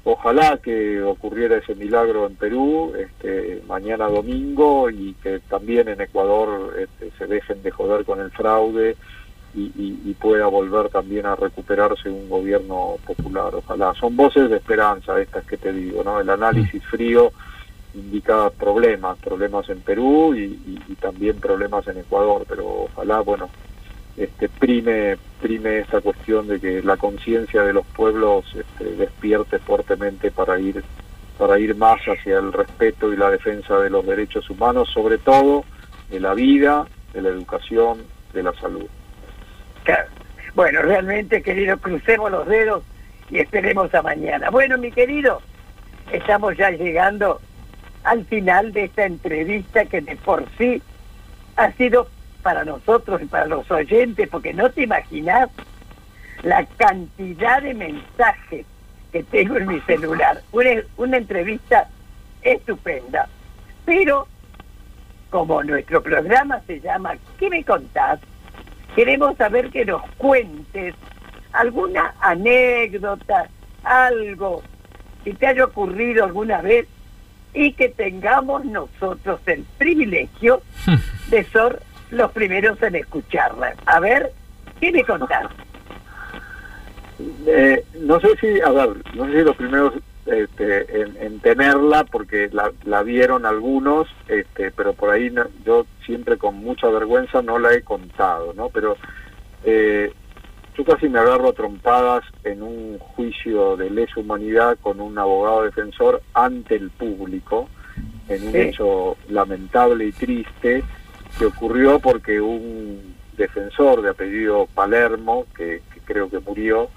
[0.05, 6.75] Ojalá que ocurriera ese milagro en Perú este, mañana domingo y que también en Ecuador
[6.79, 8.97] este, se dejen de joder con el fraude
[9.55, 13.55] y, y- y pueda volver también a recuperarse un gobierno popular.
[13.55, 13.93] Ojalá.
[13.95, 16.19] Son voces de esperanza estas que te digo, ¿no?
[16.19, 17.31] El análisis frío
[17.95, 20.59] indica problemas, problemas en Perú y,
[21.01, 23.51] también problemas en Ecuador, pero ojalá, bueno,
[24.17, 30.31] este, prime, prime esta cuestión de que la conciencia de los pueblos este, despierte fuertemente
[30.31, 30.85] para ir,
[31.39, 35.65] para ir más hacia el respeto y la defensa de los derechos humanos, sobre todo
[36.09, 37.99] de la vida, de la educación,
[38.33, 38.87] de la salud.
[40.55, 42.85] Bueno, realmente, querido, crucemos los dedos
[43.31, 44.51] y esperemos a mañana.
[44.51, 45.41] Bueno, mi querido,
[46.13, 47.41] estamos ya llegando
[48.05, 50.83] al final de esta entrevista que de por sí
[51.57, 52.09] ha sido
[52.43, 55.49] para nosotros y para los oyentes, porque no te imaginas
[56.43, 58.67] la cantidad de mensajes
[59.13, 60.43] que tengo en mi celular.
[60.51, 61.89] Una, una entrevista
[62.43, 63.29] estupenda.
[63.85, 64.27] Pero,
[65.31, 68.21] como nuestro programa se llama ¿Qué me contás?
[68.97, 70.95] Queremos saber que nos cuentes
[71.53, 73.49] alguna anécdota,
[73.85, 74.63] algo
[75.25, 76.89] que te haya ocurrido alguna vez
[77.55, 80.63] y que tengamos nosotros el privilegio
[81.29, 83.75] de ser los primeros en escucharla.
[83.87, 84.33] A ver,
[84.81, 85.47] ¿qué me contás?
[87.47, 89.95] Eh, no sé si, a ver, no sé si los primeros
[90.27, 95.87] este, en, en tenerla, porque la, la vieron algunos, este, pero por ahí no- yo
[96.07, 98.69] siempre con mucha vergüenza no la he contado, ¿no?
[98.71, 98.97] Pero
[99.65, 100.13] eh,
[100.77, 105.65] yo casi me agarro a trompadas en un juicio de lesa humanidad con un abogado
[105.65, 107.69] defensor ante el público,
[108.29, 108.59] en un Sí.
[108.59, 110.83] hecho lamentable y triste
[111.39, 116.89] que ocurrió porque un defensor de apellido Palermo, que, que creo que murió,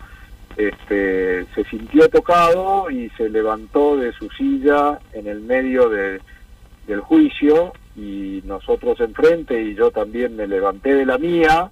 [0.57, 6.21] este, se sintió tocado y se levantó de su silla en el medio de-
[6.88, 11.71] del juicio y nosotros enfrente y yo también me levanté de la mía,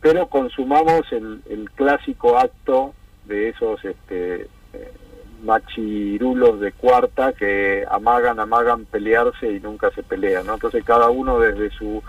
[0.00, 2.94] pero consumamos el, el clásico acto
[3.24, 4.42] de esos este,
[4.72, 4.92] eh,
[5.42, 10.54] machirulos de cuarta que amagan, amagan pelearse y nunca se pelean, ¿no?
[10.54, 12.02] Entonces cada uno desde su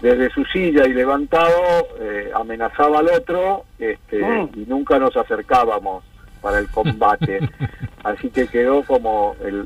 [0.00, 4.50] desde su silla y levantado eh, amenazaba al otro este, Mm.
[4.54, 6.04] y nunca nos acercábamos
[6.42, 7.40] para el combate.
[8.04, 9.64] Así que quedó como el,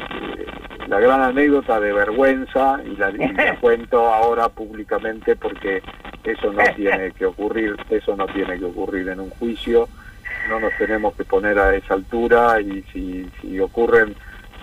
[0.88, 5.82] la gran anécdota de vergüenza y la, y la cuento ahora públicamente porque
[6.24, 9.88] eso no tiene que ocurrir, eso no tiene que ocurrir en un juicio,
[10.48, 14.14] no nos tenemos que poner a esa altura y si, si ocurren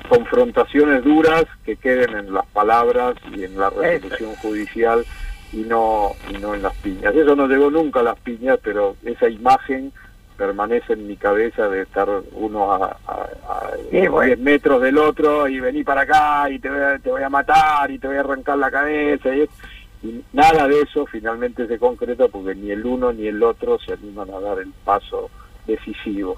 [0.10, 5.06] confrontaciones duras que queden en las palabras y en la resolución judicial
[5.52, 7.16] y no y no en las piñas.
[7.16, 9.92] Eso no llegó nunca a las piñas, pero esa imagen
[10.38, 14.36] permanece en mi cabeza de estar uno a, a, a Qué bueno.
[14.36, 17.30] 10 metros del otro y vení para acá y te voy, a, te voy a
[17.30, 19.50] matar y te voy a arrancar la cabeza y,
[20.04, 23.94] y nada de eso finalmente se concreta porque ni el uno ni el otro se
[23.94, 25.30] animan a dar el paso
[25.66, 26.38] decisivo.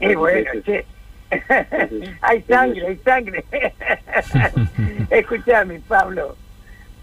[0.00, 0.84] Y bueno, che.
[2.20, 3.44] hay sangre, hay sangre.
[5.10, 6.36] Escúchame, Pablo.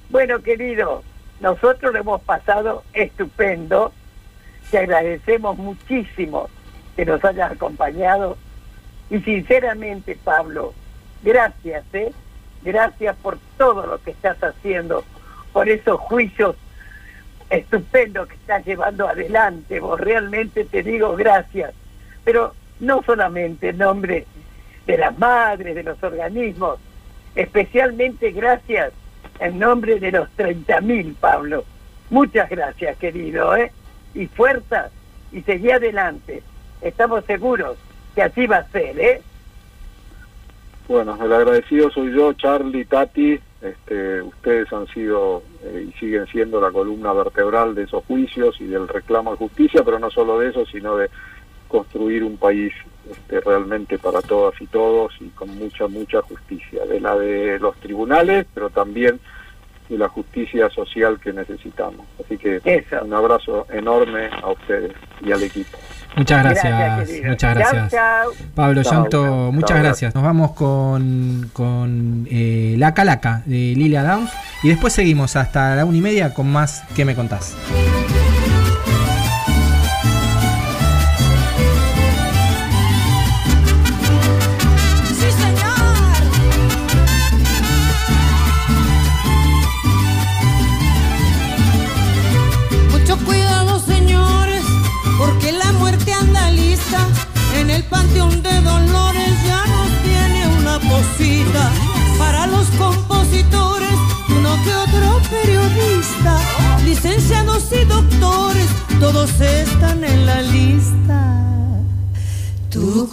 [0.09, 1.03] Bueno, querido,
[1.39, 3.93] nosotros lo hemos pasado estupendo.
[4.71, 6.49] Te agradecemos muchísimo
[6.95, 8.37] que nos hayas acompañado.
[9.09, 10.73] Y sinceramente, Pablo,
[11.23, 12.11] gracias, ¿eh?
[12.61, 15.03] Gracias por todo lo que estás haciendo,
[15.53, 16.55] por esos juicios
[17.49, 19.79] estupendo que estás llevando adelante.
[19.79, 21.73] Vos realmente te digo gracias.
[22.23, 24.25] Pero no solamente en nombre
[24.85, 26.79] de las madres, de los organismos,
[27.35, 28.91] especialmente gracias
[29.39, 31.63] en nombre de los 30.000, Pablo.
[32.09, 33.71] Muchas gracias, querido, ¿eh?
[34.19, 34.89] Y fuerza
[35.31, 36.43] y seguí adelante.
[36.81, 37.77] Estamos seguros
[38.13, 39.21] que así va a ser, ¿eh?
[40.89, 43.39] Bueno, el agradecido soy yo, Charlie, Tati.
[43.61, 48.65] Este, ustedes han sido eh, y siguen siendo la columna vertebral de esos juicios y
[48.65, 51.09] del reclamo de justicia, pero no solo de eso, sino de
[51.69, 52.73] construir un país
[53.09, 57.77] este, realmente para todas y todos y con mucha, mucha justicia, de la de los
[57.77, 59.19] tribunales, pero también
[59.89, 62.05] de la justicia social que necesitamos.
[62.23, 62.61] Así que
[63.01, 65.77] un abrazo enorme a ustedes y al equipo.
[66.15, 67.93] Muchas gracias, muchas gracias.
[68.55, 70.15] Pablo Llanto, muchas gracias.
[70.15, 74.31] Nos vamos con, con eh, La Calaca de Lilia Downs
[74.63, 77.55] y después seguimos hasta la una y media con más que me contás?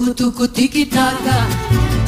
[0.07, 1.49] Tucu, tucu, tiquitaca,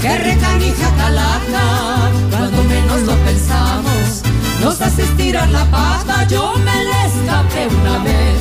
[0.01, 4.23] que recanija calaca, cuando menos lo pensamos,
[4.61, 6.25] nos hace estirar la pata.
[6.29, 8.41] Yo me le escapé una vez,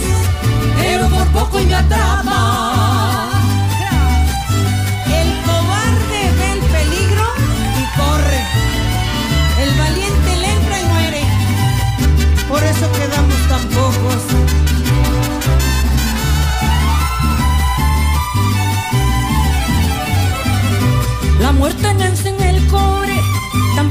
[0.77, 2.86] pero por poco y me atrapa.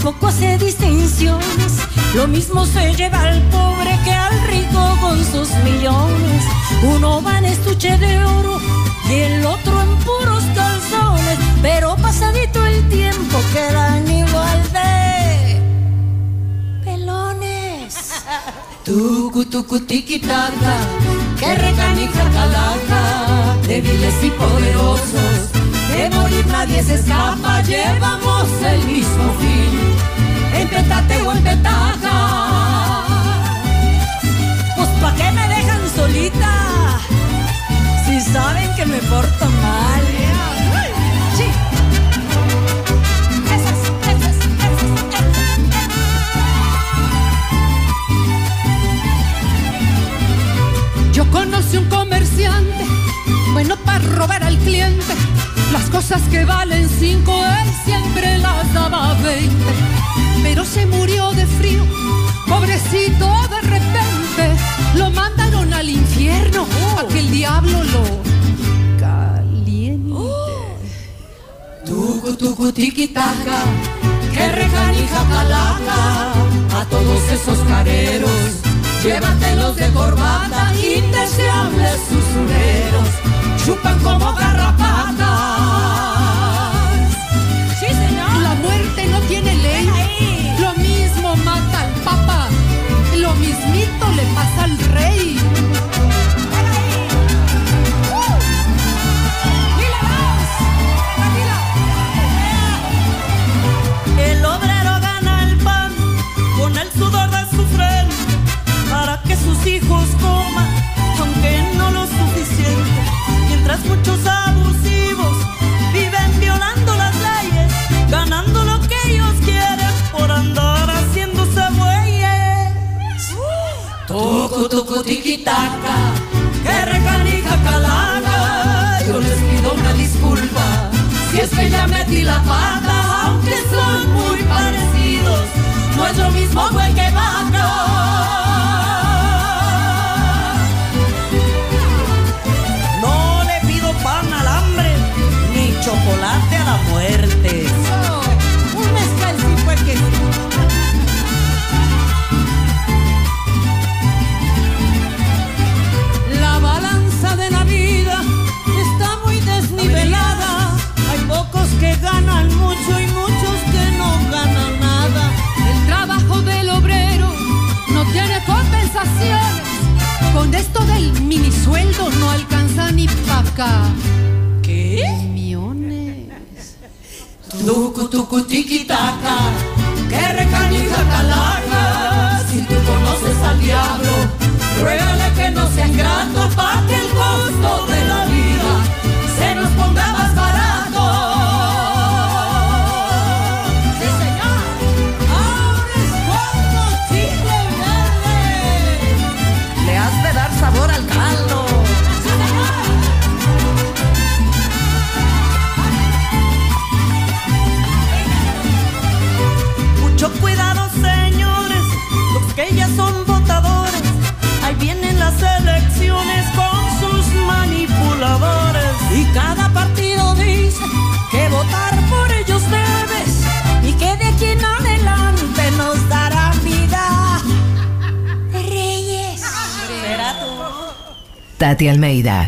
[0.07, 1.80] Tampoco hace distinciones.
[2.14, 6.44] Lo mismo se lleva al pobre que al rico con sus millones.
[6.94, 8.61] Uno va en estuche de oro
[9.11, 11.38] y el otro en puros calzones.
[11.61, 15.61] Pero pasadito el tiempo quedan igual de
[16.84, 18.22] pelones.
[18.84, 20.76] Tucu, tucu, tiquitaca,
[21.40, 25.55] que recanija calaca, débiles y poderosos.
[25.97, 32.16] De morir nadie se escapa, llevamos el mismo fin, en petate o en petaca.
[34.76, 36.53] Pues pa' qué me dejan solita,
[38.05, 40.05] si saben que me porto mal.
[51.14, 52.84] Yo conocí un comerciante,
[53.55, 55.14] bueno para robar al cliente.
[55.73, 59.73] Las cosas que valen cinco, él siempre las daba veinte.
[60.43, 61.85] Pero se murió de frío,
[62.49, 64.45] pobrecito de repente.
[64.95, 66.67] Lo mandaron al infierno,
[66.99, 68.05] a que el diablo lo
[68.99, 70.14] caliente.
[71.85, 73.59] Tucu, tucu, tiquitaca,
[74.33, 76.33] que recanija calaca
[76.81, 78.31] a todos esos careros.
[79.03, 83.09] Llévatelos de corbata, indeseables usureros,
[83.64, 85.05] chupan como garrapatas.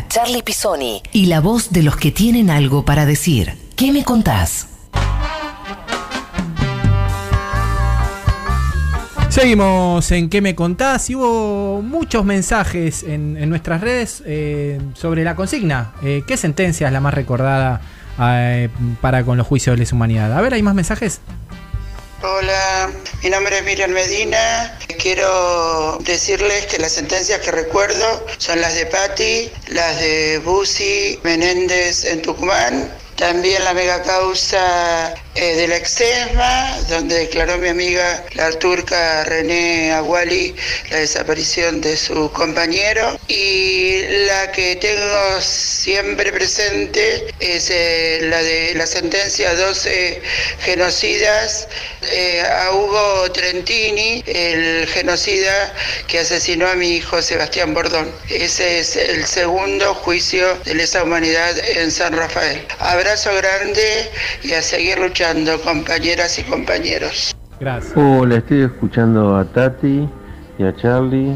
[0.09, 3.53] Charlie Pisoni y la voz de los que tienen algo para decir.
[3.77, 4.67] ¿Qué me contás?
[9.29, 11.09] Seguimos en ¿Qué me contás?
[11.09, 15.93] Y hubo muchos mensajes en, en nuestras redes eh, sobre la consigna.
[16.03, 17.79] Eh, ¿Qué sentencia es la más recordada
[18.19, 18.67] eh,
[18.99, 20.37] para con los juicios de lesa humanidad?
[20.37, 21.21] A ver, ¿hay más mensajes?
[22.21, 22.91] Hola,
[23.23, 24.77] mi nombre es Miriam Medina.
[25.01, 32.03] Quiero decirles que las sentencias que recuerdo son las de Patti, las de Busi Menéndez
[32.03, 38.51] en Tucumán, también la mega causa eh, de la exesma, donde declaró mi amiga la
[38.51, 40.55] turca René Aguali
[40.89, 43.17] la desaparición de su compañero.
[43.27, 50.21] Y la que tengo siempre presente es eh, la de la sentencia 12
[50.61, 51.67] genocidas
[52.11, 55.73] eh, a Hugo Trentini, el genocida
[56.07, 58.11] que asesinó a mi hijo Sebastián Bordón.
[58.29, 62.65] Ese es el segundo juicio de lesa humanidad en San Rafael.
[62.79, 64.09] Abrazo grande
[64.43, 65.18] y a seguir luchando,
[65.63, 67.35] compañeras y compañeros.
[67.59, 67.93] Gracias.
[67.95, 70.07] Hola, estoy escuchando a Tati
[70.57, 71.35] y a Charlie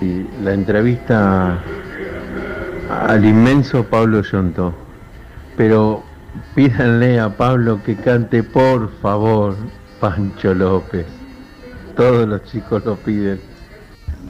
[0.00, 1.62] y la entrevista
[2.88, 4.74] al inmenso Pablo Yonto.
[5.56, 6.02] Pero
[6.54, 9.56] pídanle a Pablo que cante por favor
[10.00, 11.04] Pancho López.
[11.94, 13.40] Todos los chicos lo piden.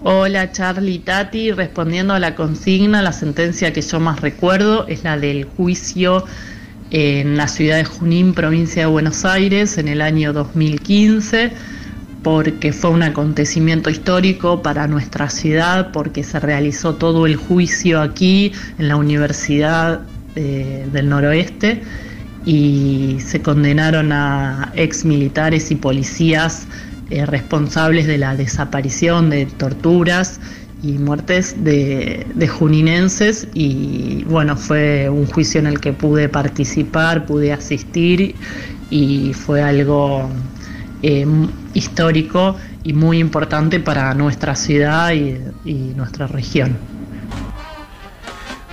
[0.03, 5.05] Hola Charlie y Tati, respondiendo a la consigna, la sentencia que yo más recuerdo es
[5.05, 6.25] la del juicio
[6.91, 11.53] en la ciudad de Junín, provincia de Buenos Aires, en el año 2015,
[12.23, 18.53] porque fue un acontecimiento histórico para nuestra ciudad, porque se realizó todo el juicio aquí
[18.79, 20.01] en la Universidad
[20.35, 21.83] eh, del Noroeste
[22.45, 26.67] y se condenaron a ex militares y policías
[27.11, 30.41] eh, responsables de la desaparición, de torturas
[30.83, 37.53] y muertes de, juninenses y bueno, fue un juicio en el que pude participar, pude
[37.53, 38.35] asistir
[38.91, 40.29] y fue algo
[41.03, 41.27] eh,
[41.75, 46.77] histórico y muy importante para nuestra ciudad y, y nuestra región.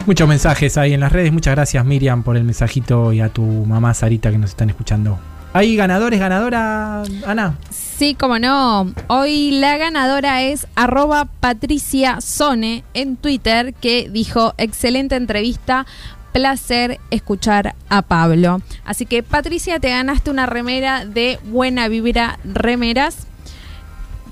[0.05, 1.33] Muchos mensajes ahí en las redes.
[1.33, 5.17] Muchas gracias Miriam por el mensajito y a tu mamá Sarita que nos están escuchando.
[5.53, 7.55] ¿Hay ganadores, ganadora, Ana?
[7.97, 8.91] Sí, como no.
[9.07, 15.85] Hoy la ganadora es arroba Patricia Sone en Twitter que dijo excelente entrevista.
[16.33, 18.61] Placer escuchar a Pablo.
[18.83, 23.27] Así que Patricia, te ganaste una remera de Buena Vibra Remeras.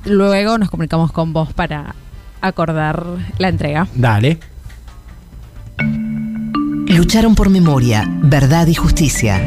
[0.04, 1.96] Luego nos comunicamos con vos para
[2.42, 3.06] acordar
[3.38, 3.88] la entrega.
[3.96, 4.40] Dale.
[6.88, 9.38] Lucharon por memoria, verdad y justicia.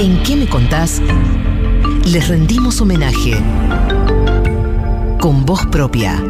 [0.00, 1.00] ¿En qué me contás?
[2.06, 3.32] Les rendimos homenaje
[5.20, 6.20] con voz propia.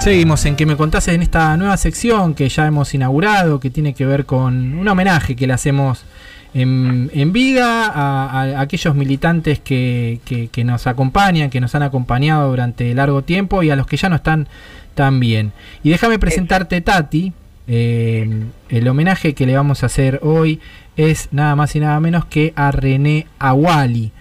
[0.00, 3.94] Seguimos en que me contás en esta nueva sección que ya hemos inaugurado, que tiene
[3.94, 6.04] que ver con un homenaje que le hacemos
[6.54, 10.20] en, vida a, aquellos militantes que-
[10.52, 14.08] que nos acompañan, que nos han acompañado durante largo tiempo y a los que ya
[14.08, 14.48] no están
[14.94, 15.52] tan bien.
[15.82, 17.32] Y déjame presentarte, Tati.
[17.74, 18.28] Eh,
[18.68, 20.60] el homenaje que le vamos a hacer hoy
[20.98, 24.12] es nada más y nada menos que a René Awali.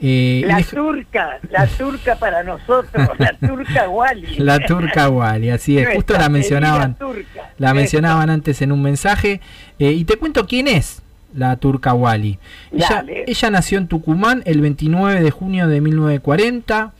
[0.00, 4.36] Eh, La turca, la turca para nosotros, la turca Wally.
[4.38, 5.94] La turca Wally, así es.
[5.94, 6.96] Justo la mencionaban.
[6.96, 7.52] turca.
[7.58, 9.40] La mencionaban antes en un mensaje.
[9.78, 11.00] Eh, y te cuento quién es
[11.34, 11.92] la turca.
[11.92, 12.38] Ella,
[12.72, 13.24] Dale.
[13.28, 16.92] ella nació en Tucumán el 29 de junio de 1940.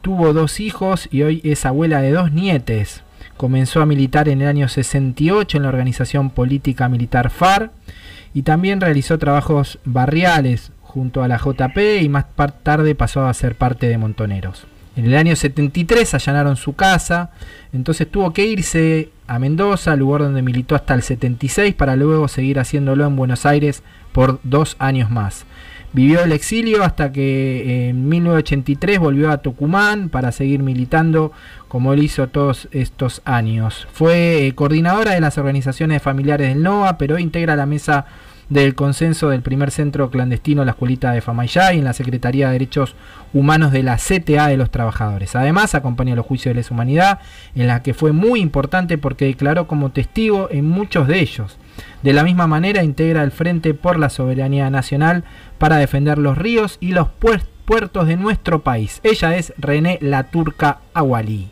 [0.00, 3.02] Tuvo dos hijos y hoy es abuela de dos nietes.
[3.42, 7.72] Comenzó a militar en el año 68 en la organización política militar FAR
[8.34, 12.26] y también realizó trabajos barriales junto a la JP y más
[12.62, 14.68] tarde pasó a ser parte de Montoneros.
[14.94, 17.32] En el año 73 allanaron su casa,
[17.72, 22.60] entonces tuvo que irse a Mendoza, lugar donde militó hasta el 76, para luego seguir
[22.60, 23.82] haciéndolo en Buenos Aires
[24.12, 25.46] por dos años más.
[25.94, 31.32] Vivió el exilio hasta que en 1983 volvió a Tucumán para seguir militando
[31.68, 33.86] como él hizo todos estos años.
[33.92, 38.06] Fue eh, coordinadora de las organizaciones familiares del NOA, pero integra la mesa
[38.48, 42.52] del consenso del primer centro clandestino, la escuelita de Famayá y en la Secretaría de
[42.52, 42.94] Derechos
[43.32, 45.34] Humanos de la CTA de los Trabajadores.
[45.36, 47.20] Además, acompaña los juicios de lesa humanidad,
[47.54, 51.58] en la que fue muy importante porque declaró como testigo en muchos de ellos.
[52.02, 55.24] De la misma manera, integra el Frente por la Soberanía Nacional
[55.58, 59.00] para defender los ríos y los puer- puertos de nuestro país.
[59.04, 61.48] Ella es René La Turca Agualí.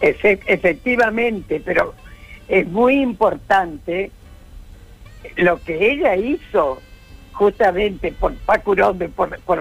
[0.00, 1.94] Efe- efectivamente, pero
[2.48, 4.10] es muy importante
[5.36, 6.80] lo que ella hizo
[7.32, 8.74] justamente por Paco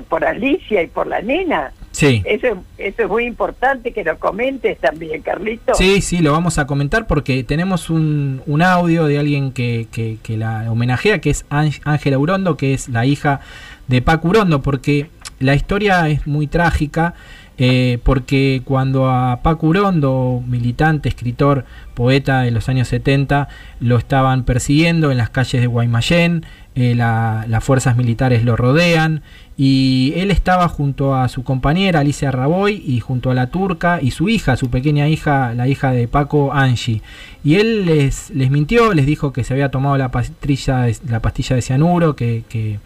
[0.10, 1.74] por Alicia y por la nena.
[1.98, 2.22] Sí.
[2.26, 5.74] Eso, eso es muy importante que lo comentes también, Carlito.
[5.74, 10.18] Sí, sí, lo vamos a comentar porque tenemos un, un audio de alguien que, que-
[10.22, 13.40] que la homenajea, que es Ángel- Ángela Urondo, que es la hija
[13.88, 15.10] de Paco Urondo, porque
[15.40, 17.16] la historia es muy trágica,
[17.58, 21.66] eh, porque cuando a Paco Urondo, militante, escritor,
[21.96, 23.48] poeta de los años 70,
[23.80, 26.46] lo estaban persiguiendo en las calles de Guaymallén,
[26.76, 29.24] eh, la- las fuerzas militares lo rodean
[29.60, 34.12] y él estaba junto a su compañera Alicia Raboy y junto a la turca y
[34.12, 37.02] su hija, su pequeña hija, la hija de Paco Angie.
[37.44, 41.22] Y él les, les mintió, les dijo que se había tomado la pastilla de, la
[41.22, 42.80] pastilla de cianuro, que, que-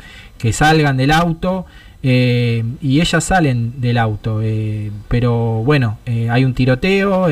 [0.53, 1.65] salgan del auto.
[2.03, 7.27] eh, y ellas salen del auto, eh, pero bueno, eh, hay un tiroteo.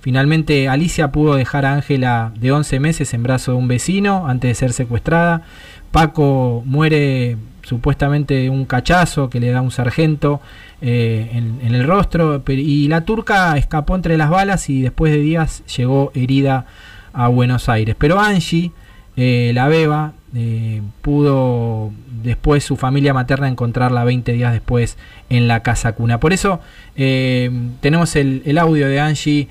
[0.00, 4.50] finalmente Alicia pudo dejar a Ángela de 11 meses en brazo de un vecino antes
[4.50, 5.42] de ser secuestrada.
[5.90, 10.40] Paco muere supuestamente un cachazo que le da un sargento
[10.80, 15.64] eh, en, el rostro y la turca escapó entre las balas y después de días
[15.76, 16.66] llegó herida
[17.12, 17.96] a Buenos Aires.
[17.98, 18.72] Pero Angie,
[19.16, 21.92] eh, la beba, eh, pudo
[22.22, 24.96] después su familia materna encontrarla 20 días después
[25.30, 26.20] en la casa cuna.
[26.20, 26.60] Por eso
[26.94, 29.48] tenemos el, audio de Angie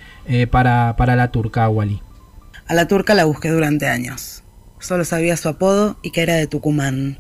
[0.49, 2.01] para, para la turca, Wally.
[2.67, 4.43] A la turca la busqué durante años.
[4.79, 7.17] Solo sabía su apodo y que era de Tucumán.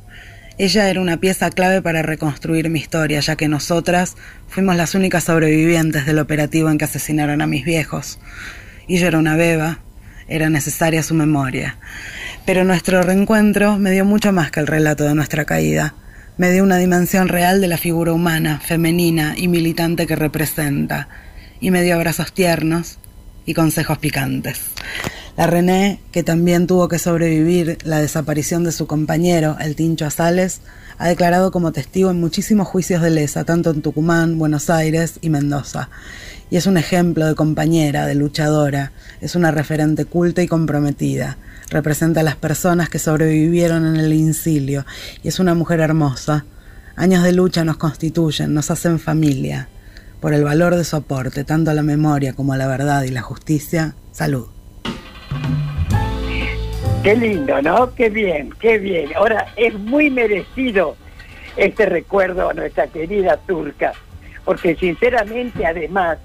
[0.59, 4.15] Ella era una pieza clave para reconstruir mi historia, ya que nosotras
[4.47, 8.19] fuimos las únicas sobrevivientes del operativo en que asesinaron a mis viejos.
[8.87, 9.79] Y yo era una beba,
[10.27, 11.77] era necesaria su memoria.
[12.45, 15.95] Pero nuestro reencuentro me dio mucho más que el relato de nuestra caída.
[16.37, 21.07] Me dio una dimensión real de la figura humana, femenina y militante que representa.
[21.61, 22.99] Y me dio abrazos tiernos
[23.47, 24.61] y consejos picantes.
[25.35, 30.61] La René, que también tuvo que sobrevivir la desaparición de su compañero, el Tincho Azales,
[30.99, 35.31] ha declarado como testigo en muchísimos juicios de lesa, tanto en Tucumán, Buenos Aires y
[35.31, 35.89] Mendoza.
[36.51, 38.91] Y es un ejemplo de compañera, de luchadora,
[39.21, 41.39] es una referente culta y comprometida.
[41.71, 44.85] Representa a las personas que sobrevivieron en el incilio
[45.23, 46.45] y es una mujer hermosa.
[46.95, 49.67] Años de lucha nos constituyen, nos hacen familia.
[50.19, 53.09] Por el valor de su aporte, tanto a la memoria como a la verdad y
[53.09, 54.52] la justicia, salud.
[57.03, 57.93] Qué lindo, ¿no?
[57.95, 59.09] Qué bien, qué bien.
[59.15, 60.95] Ahora, es muy merecido
[61.57, 63.91] este recuerdo a nuestra querida turca,
[64.45, 66.19] porque sinceramente, además,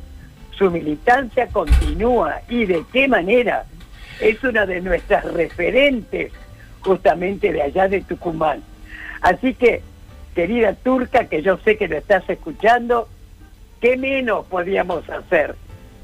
[0.53, 3.65] su militancia continúa y de qué manera
[4.21, 6.33] es una de nuestras referentes
[6.81, 8.63] justamente de allá de Tucumán.
[9.21, 9.83] Así que,
[10.35, 13.09] querida turca, que yo sé que lo estás escuchando,
[13.81, 15.57] ¿qué menos podíamos hacer?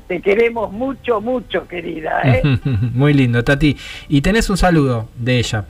[0.08, 2.20] Te queremos mucho, mucho, querida.
[2.24, 2.42] ¿eh?
[2.94, 3.76] Muy lindo, Tati.
[4.08, 5.64] Y tenés un saludo de ella.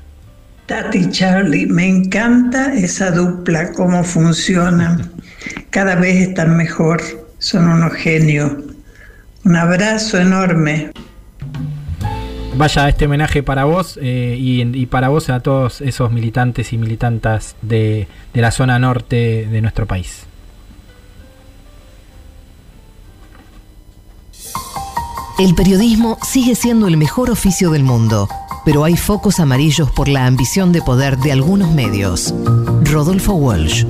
[0.67, 5.13] Tati Charlie, me encanta esa dupla, cómo funcionan.
[5.71, 7.03] Cada vez están mejor,
[7.39, 8.51] son unos genios.
[9.45, 10.91] Un abrazo enorme.
[12.57, 16.79] Vaya este homenaje para vos eh, y, y para vos a todos esos militantes y
[16.79, 20.27] militantas de, de la zona norte de nuestro país.
[25.37, 28.29] El periodismo sigue siendo el mejor oficio del mundo,
[28.65, 32.33] pero hay focos amarillos por la ambición de poder de algunos medios.
[32.85, 33.85] Rodolfo Walsh.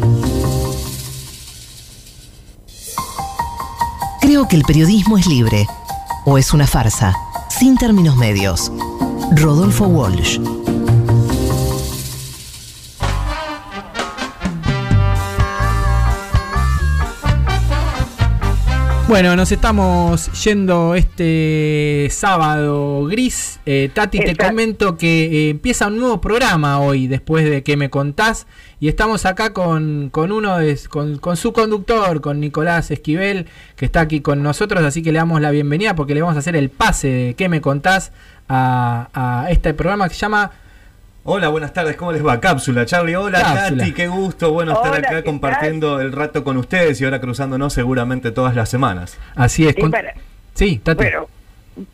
[4.22, 5.68] Creo que el periodismo es libre,
[6.24, 7.14] o es una farsa,
[7.50, 8.72] sin términos medios.
[9.36, 10.38] Rodolfo Walsh.
[19.06, 23.60] Bueno, nos estamos yendo este sábado gris.
[23.66, 27.90] Eh, Tati, te comento que eh, empieza un nuevo programa hoy, después de que me
[27.90, 28.46] contás.
[28.80, 33.84] Y estamos acá con, con uno de, con, con su conductor, con Nicolás Esquivel, que
[33.84, 34.82] está aquí con nosotros.
[34.82, 37.50] Así que le damos la bienvenida porque le vamos a hacer el pase de que
[37.50, 38.10] me contás
[38.48, 40.50] a, a este programa que se llama
[41.26, 42.38] Hola, buenas tardes, ¿cómo les va?
[42.38, 43.16] Cápsula, Charlie.
[43.16, 43.78] Hola, Cápsula.
[43.78, 45.24] Tati, qué gusto, bueno estar Hola, acá ¿qué tal?
[45.24, 49.16] compartiendo el rato con ustedes y ahora cruzándonos seguramente todas las semanas.
[49.34, 49.74] Así es.
[49.74, 50.12] Con- para-
[50.52, 51.02] Sí, Tati.
[51.02, 51.26] Bueno,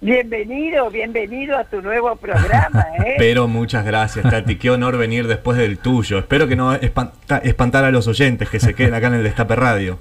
[0.01, 3.15] bienvenido, bienvenido a tu nuevo programa, ¿eh?
[3.19, 6.19] Pero muchas gracias, Tati, qué honor venir después del tuyo.
[6.19, 9.55] Espero que no espanta- espantar a los oyentes que se queden acá en el Destape
[9.55, 9.99] Radio.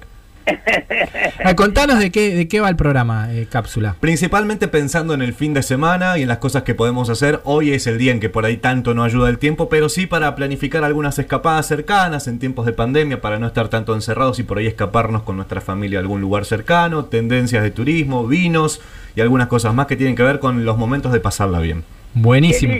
[1.42, 3.96] Ah, contanos de qué, de qué va el programa, eh, Cápsula.
[3.98, 7.40] Principalmente pensando en el fin de semana y en las cosas que podemos hacer.
[7.44, 10.06] Hoy es el día en que por ahí tanto no ayuda el tiempo, pero sí
[10.06, 14.42] para planificar algunas escapadas cercanas en tiempos de pandemia, para no estar tanto encerrados y
[14.42, 18.80] por ahí escaparnos con nuestra familia a algún lugar cercano, tendencias de turismo, vinos
[19.16, 21.84] y algunas cosas más que tienen que ver con los momentos de pasarla bien.
[22.14, 22.74] Buenísimo.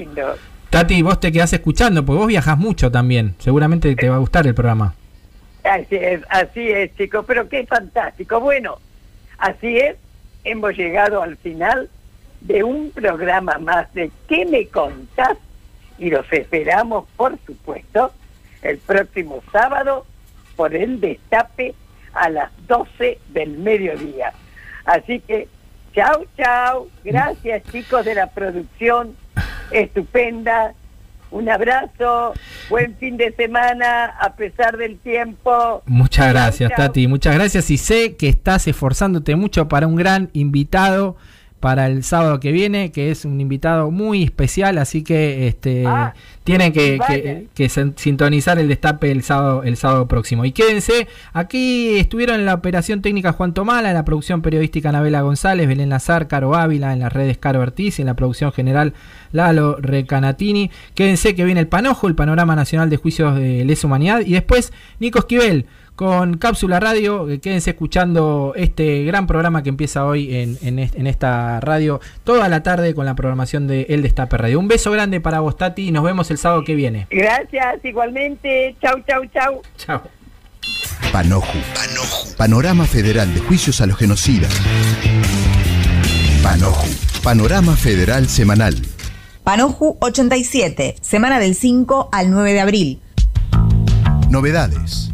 [0.71, 3.35] Tati, vos te quedás escuchando, porque vos viajas mucho también.
[3.39, 4.95] Seguramente te va a gustar el programa.
[5.65, 8.41] Así es, así es, chicos, pero qué fantástico.
[8.41, 8.79] Bueno,
[9.39, 9.97] así es,
[10.45, 11.91] hemos llegado al final
[12.41, 15.37] de un programa más de ¿Qué me contás?
[15.99, 18.13] Y los esperamos, por supuesto,
[18.63, 20.07] el próximo sábado
[20.57, 21.75] por el destape
[22.15, 24.33] a las 12 del mediodía.
[24.85, 25.49] Así que,
[25.95, 26.89] chao, chao.
[27.05, 29.15] Gracias, chicos de la producción
[29.71, 30.75] estupenda.
[31.31, 32.35] Un abrazo,
[32.69, 35.83] buen fin de semana a pesar del tiempo.
[35.87, 36.77] Muchas Chau, gracias, chau.
[36.77, 37.07] Tati.
[37.07, 37.71] Muchas gracias.
[37.71, 41.17] Y sé que estás esforzándote mucho para un gran invitado
[41.61, 46.15] para el sábado que viene, que es un invitado muy especial, así que este Ah,
[46.43, 50.47] tienen que, que- que sin- sintonizar el destape el sábado, el sábado próximo.
[50.47, 55.21] Y quédense, aquí estuvieron en la operación técnica Juan Tomala, en la producción periodística Anabela
[55.21, 58.95] González, Belén Lazar, Caro Ávila, en las redes Caro Ortiz, y en la producción general
[59.33, 60.71] Lalo Recanatini.
[60.95, 64.73] Quédense que viene el Panojo, el Panorama Nacional de Juicios de Lesa Humanidad, y después
[64.99, 65.67] Nico Esquivel
[66.01, 67.29] con Cápsula Radio.
[67.29, 72.01] eh, Quédense escuchando este gran programa que empieza hoy en, en est- en esta radio
[72.25, 74.59] toda la tarde con la programación de El Destape Radio.
[74.61, 77.07] Un beso grande para vos, Tati, y nos vemos el sábado que viene.
[77.11, 78.75] Gracias, igualmente.
[78.81, 79.61] Chau, chau, chau.
[79.77, 80.03] Chao.
[81.13, 81.59] Panoju.
[82.39, 84.59] Panorama Federal de Juicios a los Genocidas.
[86.43, 86.87] Panoju.
[87.23, 88.75] Panorama Federal Semanal.
[89.45, 93.01] Panoju 87, semana del 5 al 9 de abril.
[94.31, 95.10] Novedades.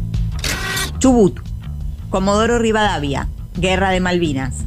[0.99, 1.39] Chubut,
[2.09, 4.65] Comodoro Rivadavia, Guerra de Malvinas.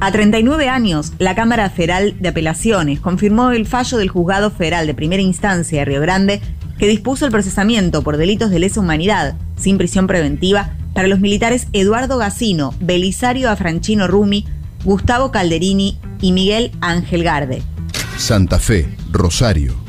[0.00, 4.94] A 39 años, la Cámara Federal de Apelaciones confirmó el fallo del Juzgado Federal de
[4.94, 6.40] Primera Instancia de Río Grande
[6.78, 11.66] que dispuso el procesamiento por delitos de lesa humanidad, sin prisión preventiva, para los militares
[11.72, 14.46] Eduardo Gacino, Belisario Afranchino Rumi,
[14.84, 17.62] Gustavo Calderini y Miguel Ángel Garde.
[18.16, 18.88] Santa Fe.
[19.10, 19.87] Rosario.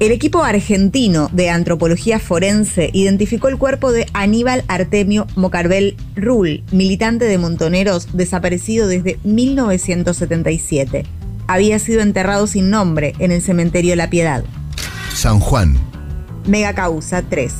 [0.00, 7.26] El equipo argentino de antropología forense identificó el cuerpo de Aníbal Artemio Mocarbel Rull, militante
[7.26, 11.04] de Montoneros desaparecido desde 1977.
[11.48, 14.42] Había sido enterrado sin nombre en el cementerio La Piedad.
[15.12, 15.76] San Juan.
[16.46, 17.52] Mega causa 3.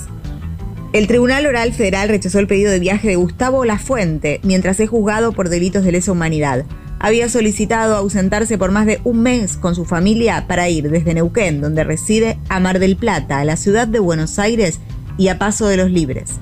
[0.95, 5.33] El Tribunal Oral Federal rechazó el pedido de viaje de Gustavo Lafuente mientras es juzgado
[5.33, 6.65] por delitos de lesa humanidad.
[7.03, 11.63] Había solicitado ausentarse por más de un mes con su familia para ir desde Neuquén,
[11.63, 14.81] donde reside, a Mar del Plata, a la ciudad de Buenos Aires
[15.17, 16.33] y a Paso de los Libres.